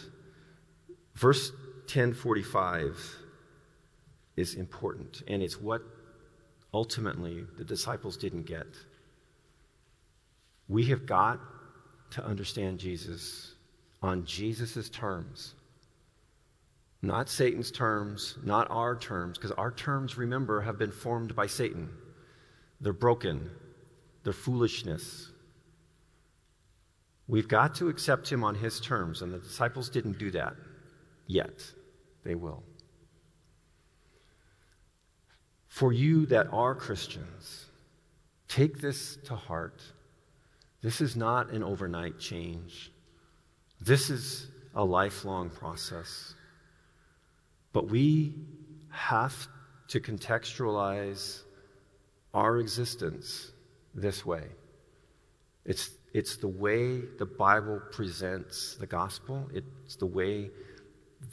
[1.17, 1.51] Verse
[1.93, 3.17] 1045
[4.41, 5.83] is important, and it's what
[6.73, 8.67] ultimately the disciples didn't get.
[10.69, 11.41] We have got
[12.13, 13.55] to understand Jesus
[14.03, 15.55] on Jesus' terms.
[17.03, 21.89] Not Satan's terms, not our terms, because our terms, remember, have been formed by Satan.
[22.81, 23.51] They're broken,
[24.25, 25.31] they're foolishness.
[27.27, 30.55] We've got to accept him on his terms, and the disciples didn't do that
[31.27, 31.63] yet.
[32.25, 32.63] They will.
[35.81, 37.65] For you that are Christians,
[38.49, 39.81] take this to heart.
[40.83, 42.93] This is not an overnight change,
[43.81, 46.35] this is a lifelong process.
[47.73, 48.35] But we
[48.91, 49.49] have
[49.89, 51.45] to contextualize
[52.35, 53.53] our existence
[53.95, 54.49] this way.
[55.65, 60.51] It's, it's the way the Bible presents the gospel, it's the way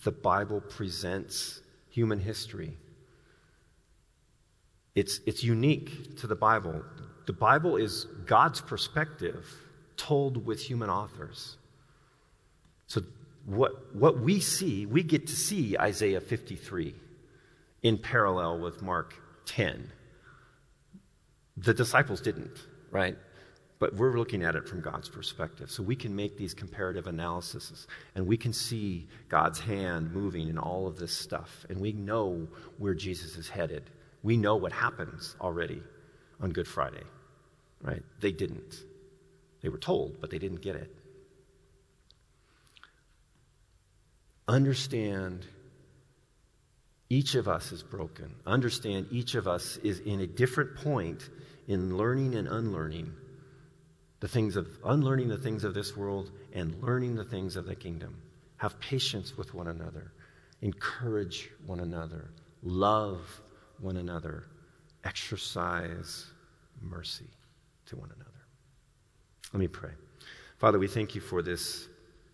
[0.06, 2.78] the Bible presents human history.
[4.98, 6.84] It's, it's unique to the Bible.
[7.28, 9.46] The Bible is God's perspective
[9.96, 11.58] told with human authors.
[12.88, 13.04] So
[13.46, 16.96] what, what we see, we get to see Isaiah 53
[17.84, 19.14] in parallel with Mark
[19.46, 19.92] 10.
[21.58, 22.58] The disciples didn't,
[22.90, 23.18] right?
[23.78, 25.70] But we're looking at it from God's perspective.
[25.70, 27.86] So we can make these comparative analyses
[28.16, 31.68] and we can see God's hand moving in all of this stuff.
[31.70, 32.48] And we know
[32.80, 33.92] where Jesus is headed.
[34.28, 35.82] We know what happens already
[36.42, 37.06] on Good Friday,
[37.82, 38.04] right?
[38.20, 38.76] They didn't.
[39.62, 40.94] They were told, but they didn't get it.
[44.50, 45.46] Understand
[47.10, 48.36] each of us is broken.
[48.46, 51.30] Understand each of us is in a different point
[51.70, 53.14] in learning and unlearning
[54.20, 57.76] the things of unlearning the things of this world and learning the things of the
[57.76, 58.14] kingdom.
[58.58, 60.12] Have patience with one another.
[60.62, 62.30] Encourage one another.
[62.62, 63.22] Love
[63.80, 64.46] one another.
[65.04, 66.28] Exercise
[66.82, 67.30] mercy
[67.86, 68.32] to one another.
[69.54, 69.92] Let me pray.
[70.58, 71.88] Father, we thank you for this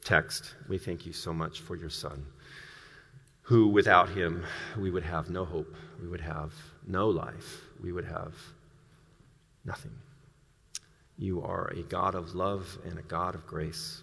[0.04, 2.26] text, we thank you so much for your Son,
[3.41, 4.44] who without him
[4.78, 6.54] we would have no hope, we would have
[6.88, 8.34] no life, we would have
[9.66, 9.94] nothing.
[11.18, 14.02] You are a God of love and a God of grace.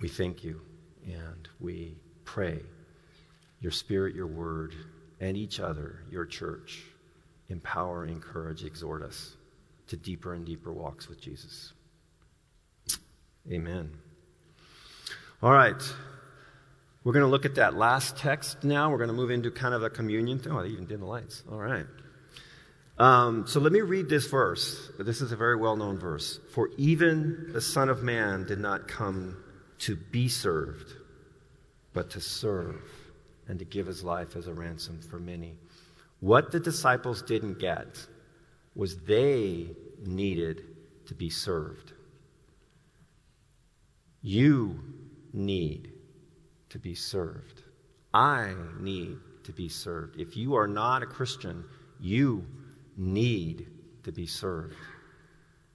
[0.00, 0.60] We thank you
[1.06, 2.60] and we pray
[3.60, 4.74] your Spirit, your word,
[5.20, 6.82] and each other, your church,
[7.48, 9.36] empower, encourage, exhort us
[9.88, 11.72] to deeper and deeper walks with Jesus.
[13.50, 13.90] Amen.
[15.42, 15.82] All right.
[17.02, 18.90] We're going to look at that last text now.
[18.90, 20.52] We're going to move into kind of a communion thing.
[20.52, 21.42] Oh, they even dim the lights.
[21.50, 21.86] All right.
[22.98, 24.90] Um, so let me read this verse.
[24.98, 26.38] This is a very well known verse.
[26.52, 29.42] For even the Son of Man did not come
[29.80, 30.92] to be served,
[31.94, 32.82] but to serve
[33.50, 35.56] and to give his life as a ransom for many.
[36.20, 38.06] What the disciples didn't get
[38.76, 39.66] was they
[40.06, 40.62] needed
[41.06, 41.92] to be served.
[44.22, 44.78] You
[45.32, 45.90] need
[46.68, 47.64] to be served.
[48.14, 50.20] I need to be served.
[50.20, 51.64] If you are not a Christian,
[51.98, 52.46] you
[52.96, 53.66] need
[54.04, 54.76] to be served.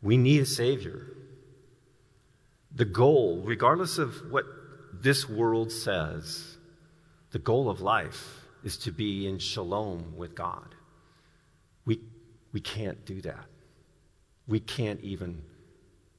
[0.02, 1.08] We need a Savior.
[2.74, 4.46] The goal, regardless of what
[4.94, 6.55] this world says,
[7.36, 10.74] the goal of life is to be in shalom with God.
[11.86, 12.00] We,
[12.54, 13.48] we can't do that.
[14.48, 15.42] We can't even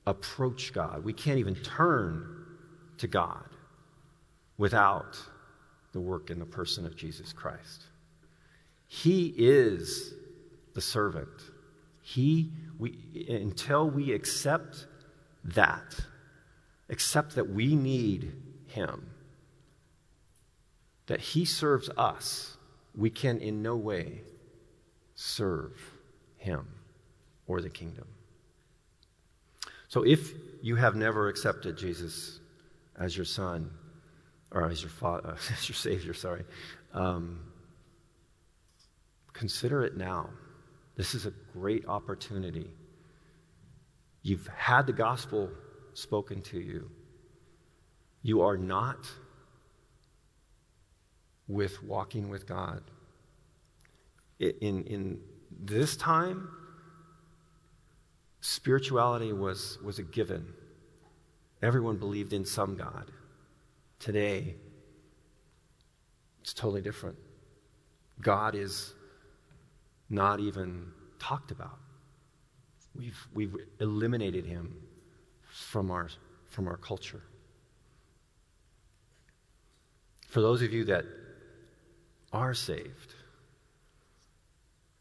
[0.07, 1.03] approach God.
[1.05, 2.45] We can't even turn
[2.99, 3.47] to God
[4.59, 5.17] without
[5.93, 7.85] the work in the person of Jesus Christ.
[8.87, 10.13] He is
[10.75, 11.31] the servant.
[12.03, 14.87] He, we, until we accept
[15.45, 15.99] that,
[16.91, 18.35] accept that we need
[18.67, 19.07] him,
[21.07, 22.57] that he serves us,
[22.95, 24.23] we can in no way
[25.15, 25.73] serve
[26.37, 26.67] him
[27.47, 28.07] or the kingdom.
[29.89, 30.33] So if
[30.63, 32.41] you have never accepted Jesus
[32.99, 33.71] as your son,
[34.53, 36.45] or as your father, as your savior, sorry,
[36.93, 37.41] um,
[39.33, 40.31] consider it now.
[40.97, 42.71] This is a great opportunity.
[44.23, 45.51] You've had the gospel
[45.93, 46.91] spoken to you.
[48.23, 49.07] You are not
[51.49, 52.83] with walking with God.
[54.39, 55.21] In, in
[55.51, 56.49] this time,
[58.41, 60.47] spirituality was, was a given.
[61.63, 63.11] Everyone believed in some God.
[63.99, 64.57] Today,
[66.43, 67.17] it's totally different.
[68.21, 68.95] God is
[70.11, 70.87] not even
[71.19, 71.79] talked about.
[72.95, 74.77] We've, we've eliminated him
[75.51, 76.09] from our,
[76.49, 77.23] from our culture.
[80.29, 81.05] For those of you that
[82.37, 83.15] are saved,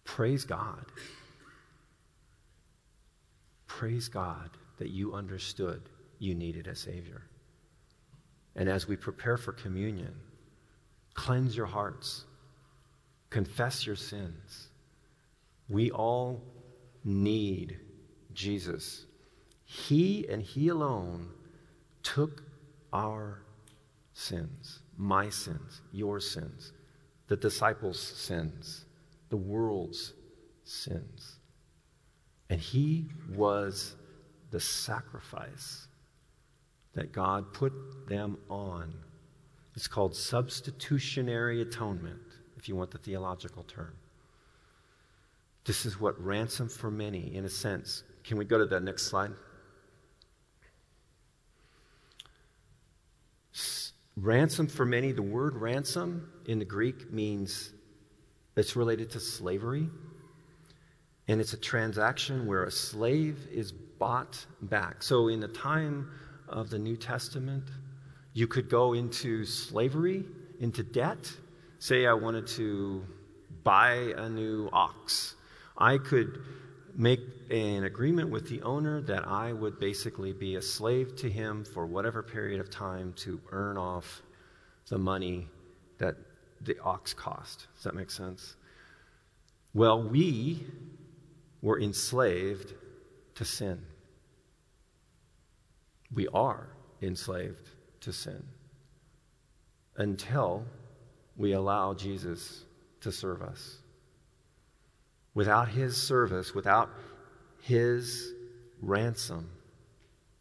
[0.05, 0.85] praise God.
[3.67, 5.81] Praise God that you understood
[6.17, 7.23] you needed a Savior.
[8.55, 10.15] And as we prepare for communion,
[11.13, 12.23] cleanse your hearts,
[13.29, 14.69] confess your sins.
[15.67, 16.41] We all
[17.03, 17.77] need
[18.33, 19.07] Jesus.
[19.65, 21.31] He and He alone
[22.01, 22.43] took
[22.93, 23.41] our
[24.13, 26.71] sins, my sins, your sins,
[27.27, 28.85] the disciples' sins,
[29.29, 30.13] the world's
[30.63, 31.35] sins.
[32.49, 33.95] And He was
[34.51, 35.87] the sacrifice
[36.93, 37.73] that God put
[38.07, 38.93] them on.
[39.75, 42.21] It's called substitutionary atonement,
[42.57, 43.93] if you want the theological term.
[45.65, 48.03] This is what ransom for many, in a sense.
[48.23, 49.31] Can we go to the next slide?
[54.25, 57.71] Ransom for many, the word ransom in the Greek means
[58.55, 59.87] it's related to slavery.
[61.27, 65.03] And it's a transaction where a slave is bought back.
[65.03, 66.09] So in the time
[66.47, 67.65] of the New Testament,
[68.33, 70.25] you could go into slavery,
[70.59, 71.31] into debt.
[71.77, 73.05] Say I wanted to
[73.63, 75.35] buy a new ox.
[75.77, 76.43] I could
[76.97, 77.19] make
[77.49, 81.85] an agreement with the owner that I would basically be a slave to him for
[81.85, 84.21] whatever period of time to earn off
[84.87, 85.47] the money
[85.97, 86.15] that
[86.61, 87.67] the ox cost.
[87.75, 88.55] Does that make sense?
[89.73, 90.65] Well, we
[91.61, 92.73] were enslaved
[93.35, 93.81] to sin.
[96.13, 96.69] We are
[97.01, 97.69] enslaved
[98.01, 98.41] to sin
[99.97, 100.63] until
[101.35, 102.63] we allow Jesus
[103.01, 103.79] to serve us.
[105.35, 106.89] Without his service, without
[107.61, 108.33] his
[108.81, 109.49] ransom,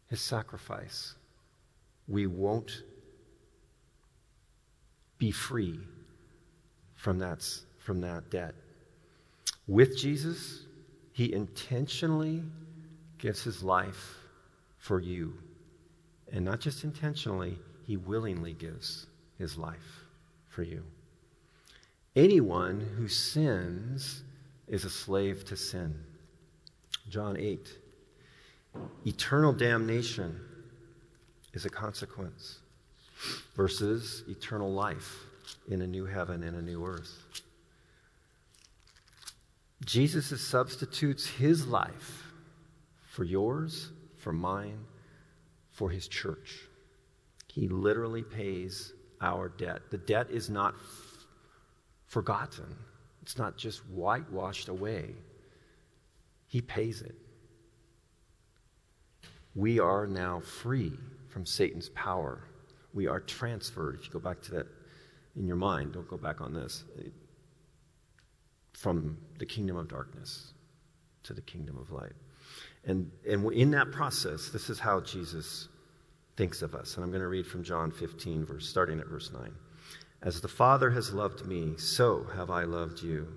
[0.07, 1.15] his sacrifice,
[2.07, 2.83] we won't
[5.17, 5.79] be free
[6.95, 7.45] from that,
[7.77, 8.55] from that debt.
[9.67, 10.63] With Jesus,
[11.11, 12.43] he intentionally
[13.17, 14.15] gives his life
[14.77, 15.33] for you.
[16.31, 20.05] And not just intentionally, he willingly gives his life
[20.47, 20.83] for you.
[22.15, 24.23] Anyone who sins
[24.67, 25.95] is a slave to sin.
[27.09, 27.69] John 8.
[29.05, 30.39] Eternal damnation
[31.53, 32.59] is a consequence
[33.55, 35.23] versus eternal life
[35.69, 37.17] in a new heaven and a new earth.
[39.85, 42.23] Jesus substitutes his life
[43.05, 44.79] for yours, for mine,
[45.71, 46.61] for his church.
[47.47, 49.81] He literally pays our debt.
[49.91, 50.75] The debt is not
[52.07, 52.75] forgotten,
[53.25, 55.15] it's not just whitewashed away.
[56.45, 57.15] He pays it.
[59.55, 60.93] We are now free
[61.27, 62.43] from Satan's power.
[62.93, 63.95] We are transferred.
[63.95, 64.67] If you go back to that
[65.35, 66.83] in your mind, don't go back on this.
[68.73, 70.53] From the kingdom of darkness
[71.23, 72.13] to the kingdom of light.
[72.83, 75.67] And, and in that process, this is how Jesus
[76.37, 76.95] thinks of us.
[76.95, 79.51] And I'm going to read from John 15, verse, starting at verse 9.
[80.25, 83.27] As the Father has loved me, so have I loved you.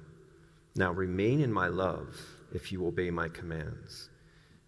[0.75, 2.19] Now remain in my love
[2.55, 4.09] if you obey my commands.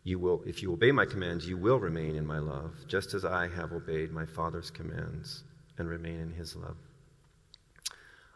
[0.04, 3.24] You will, if you obey my commands, you will remain in my love, just as
[3.24, 5.44] I have obeyed my Father's commands
[5.78, 6.76] and remain in his love.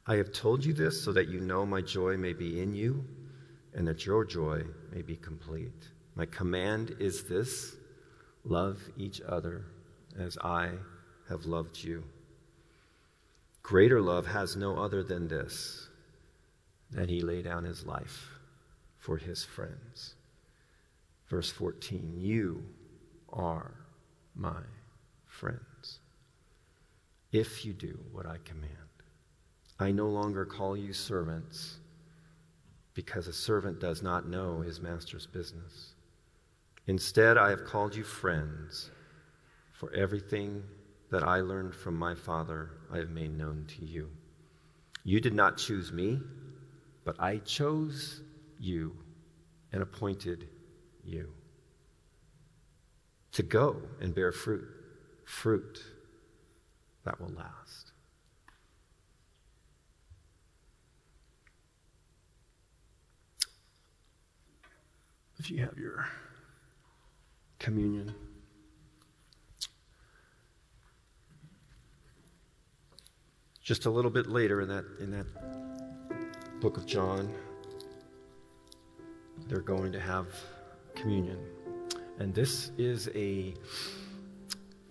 [0.07, 3.05] I have told you this so that you know my joy may be in you
[3.74, 4.62] and that your joy
[4.95, 5.91] may be complete.
[6.14, 7.76] My command is this
[8.45, 9.66] love each other
[10.18, 10.70] as I
[11.28, 12.03] have loved you.
[13.65, 15.89] Greater love has no other than this
[16.91, 18.29] that he lay down his life
[18.99, 20.17] for his friends.
[21.29, 22.62] Verse 14 You
[23.33, 23.73] are
[24.37, 24.61] my
[25.27, 26.01] friends.
[27.33, 28.71] If you do what I command,
[29.81, 31.79] I no longer call you servants
[32.93, 35.95] because a servant does not know his master's business.
[36.87, 38.91] Instead, I have called you friends,
[39.73, 40.62] for everything
[41.11, 44.11] that I learned from my Father I have made known to you.
[45.05, 46.21] You did not choose me,
[47.05, 48.23] but I chose
[48.59, 48.97] you
[49.73, 50.49] and appointed
[51.05, 51.29] you
[53.33, 54.67] to go and bear fruit,
[55.25, 55.83] fruit
[57.05, 57.93] that will last.
[65.39, 66.07] If you have your
[67.59, 68.15] communion,
[73.65, 75.27] just a little bit later in that in that
[76.61, 77.33] book of John,
[79.49, 80.29] they're going to have
[80.95, 81.39] communion.
[82.19, 83.55] And this is a,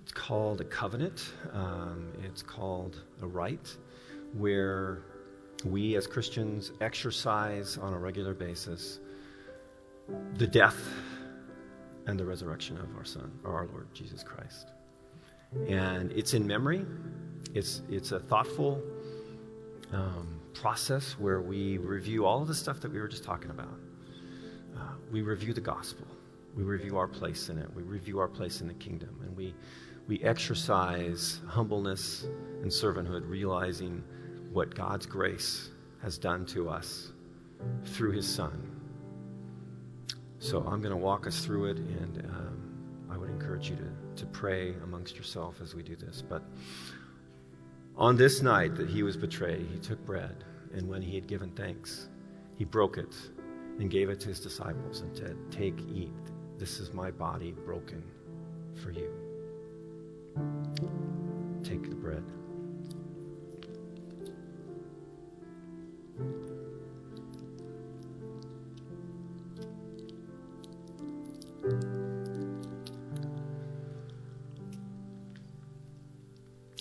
[0.02, 1.34] it's called a covenant.
[1.54, 3.78] Um, it's called a rite
[4.34, 5.04] where
[5.64, 9.00] we as Christians exercise on a regular basis
[10.36, 10.90] the death
[12.08, 14.68] and the resurrection of our Son, our Lord Jesus Christ.
[15.70, 16.86] And it's in memory.
[17.54, 18.82] It's, it's a thoughtful
[19.92, 23.80] um, process where we review all of the stuff that we were just talking about.
[24.76, 26.08] Uh, we review the gospel.
[26.56, 27.68] We review our place in it.
[27.76, 29.20] We review our place in the kingdom.
[29.24, 29.54] And we,
[30.08, 32.24] we exercise humbleness
[32.62, 34.04] and servanthood, realizing
[34.52, 35.70] what God's grace
[36.02, 37.12] has done to us
[37.86, 38.70] through his Son.
[40.40, 44.24] So I'm going to walk us through it, and um, I would encourage you to,
[44.24, 46.22] to pray amongst yourself as we do this.
[46.22, 46.44] But
[47.96, 51.52] on this night that he was betrayed, he took bread, and when he had given
[51.52, 52.08] thanks,
[52.58, 53.16] he broke it
[53.80, 56.12] and gave it to his disciples and said, Take, eat.
[56.58, 58.04] This is my body broken
[58.82, 59.12] for you.
[61.64, 62.24] Take the bread.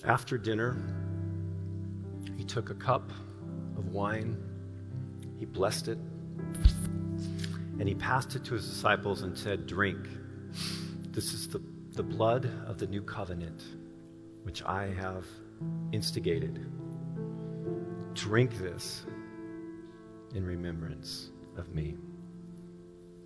[0.05, 1.02] After dinner,
[2.53, 3.09] took a cup
[3.79, 4.37] of wine,
[5.39, 5.97] he blessed it,
[7.79, 10.07] and he passed it to his disciples and said, Drink.
[11.09, 11.59] This is the,
[11.93, 13.63] the blood of the new covenant,
[14.43, 15.25] which I have
[15.91, 16.63] instigated.
[18.13, 19.03] Drink this
[20.35, 21.97] in remembrance of me.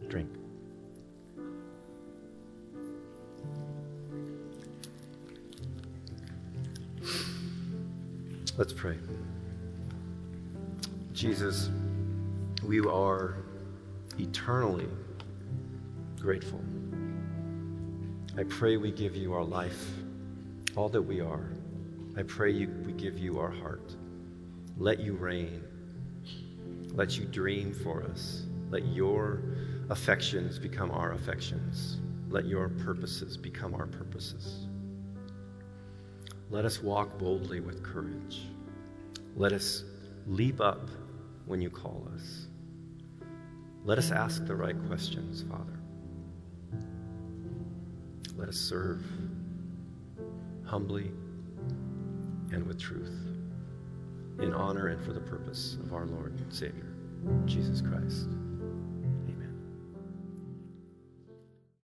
[0.08, 0.30] Drink.
[8.58, 8.98] Let's pray.
[11.14, 11.70] Jesus,
[12.66, 13.36] we are
[14.18, 14.88] eternally
[16.20, 16.60] grateful.
[18.36, 19.92] I pray we give you our life,
[20.76, 21.52] all that we are.
[22.18, 23.96] I pray you, we give you our heart.
[24.76, 25.64] Let you reign.
[26.96, 28.48] Let you dream for us.
[28.72, 29.40] Let your
[29.92, 31.98] affections become our affections.
[32.32, 34.67] Let your purposes become our purposes.
[36.50, 38.44] Let us walk boldly with courage.
[39.36, 39.84] Let us
[40.26, 40.90] leap up
[41.46, 42.48] when you call us.
[43.84, 45.80] Let us ask the right questions, Father.
[48.38, 49.04] Let us serve
[50.66, 51.12] humbly
[52.52, 53.16] and with truth,
[54.40, 56.94] in honor and for the purpose of our Lord and Savior,
[57.46, 58.30] Jesus Christ.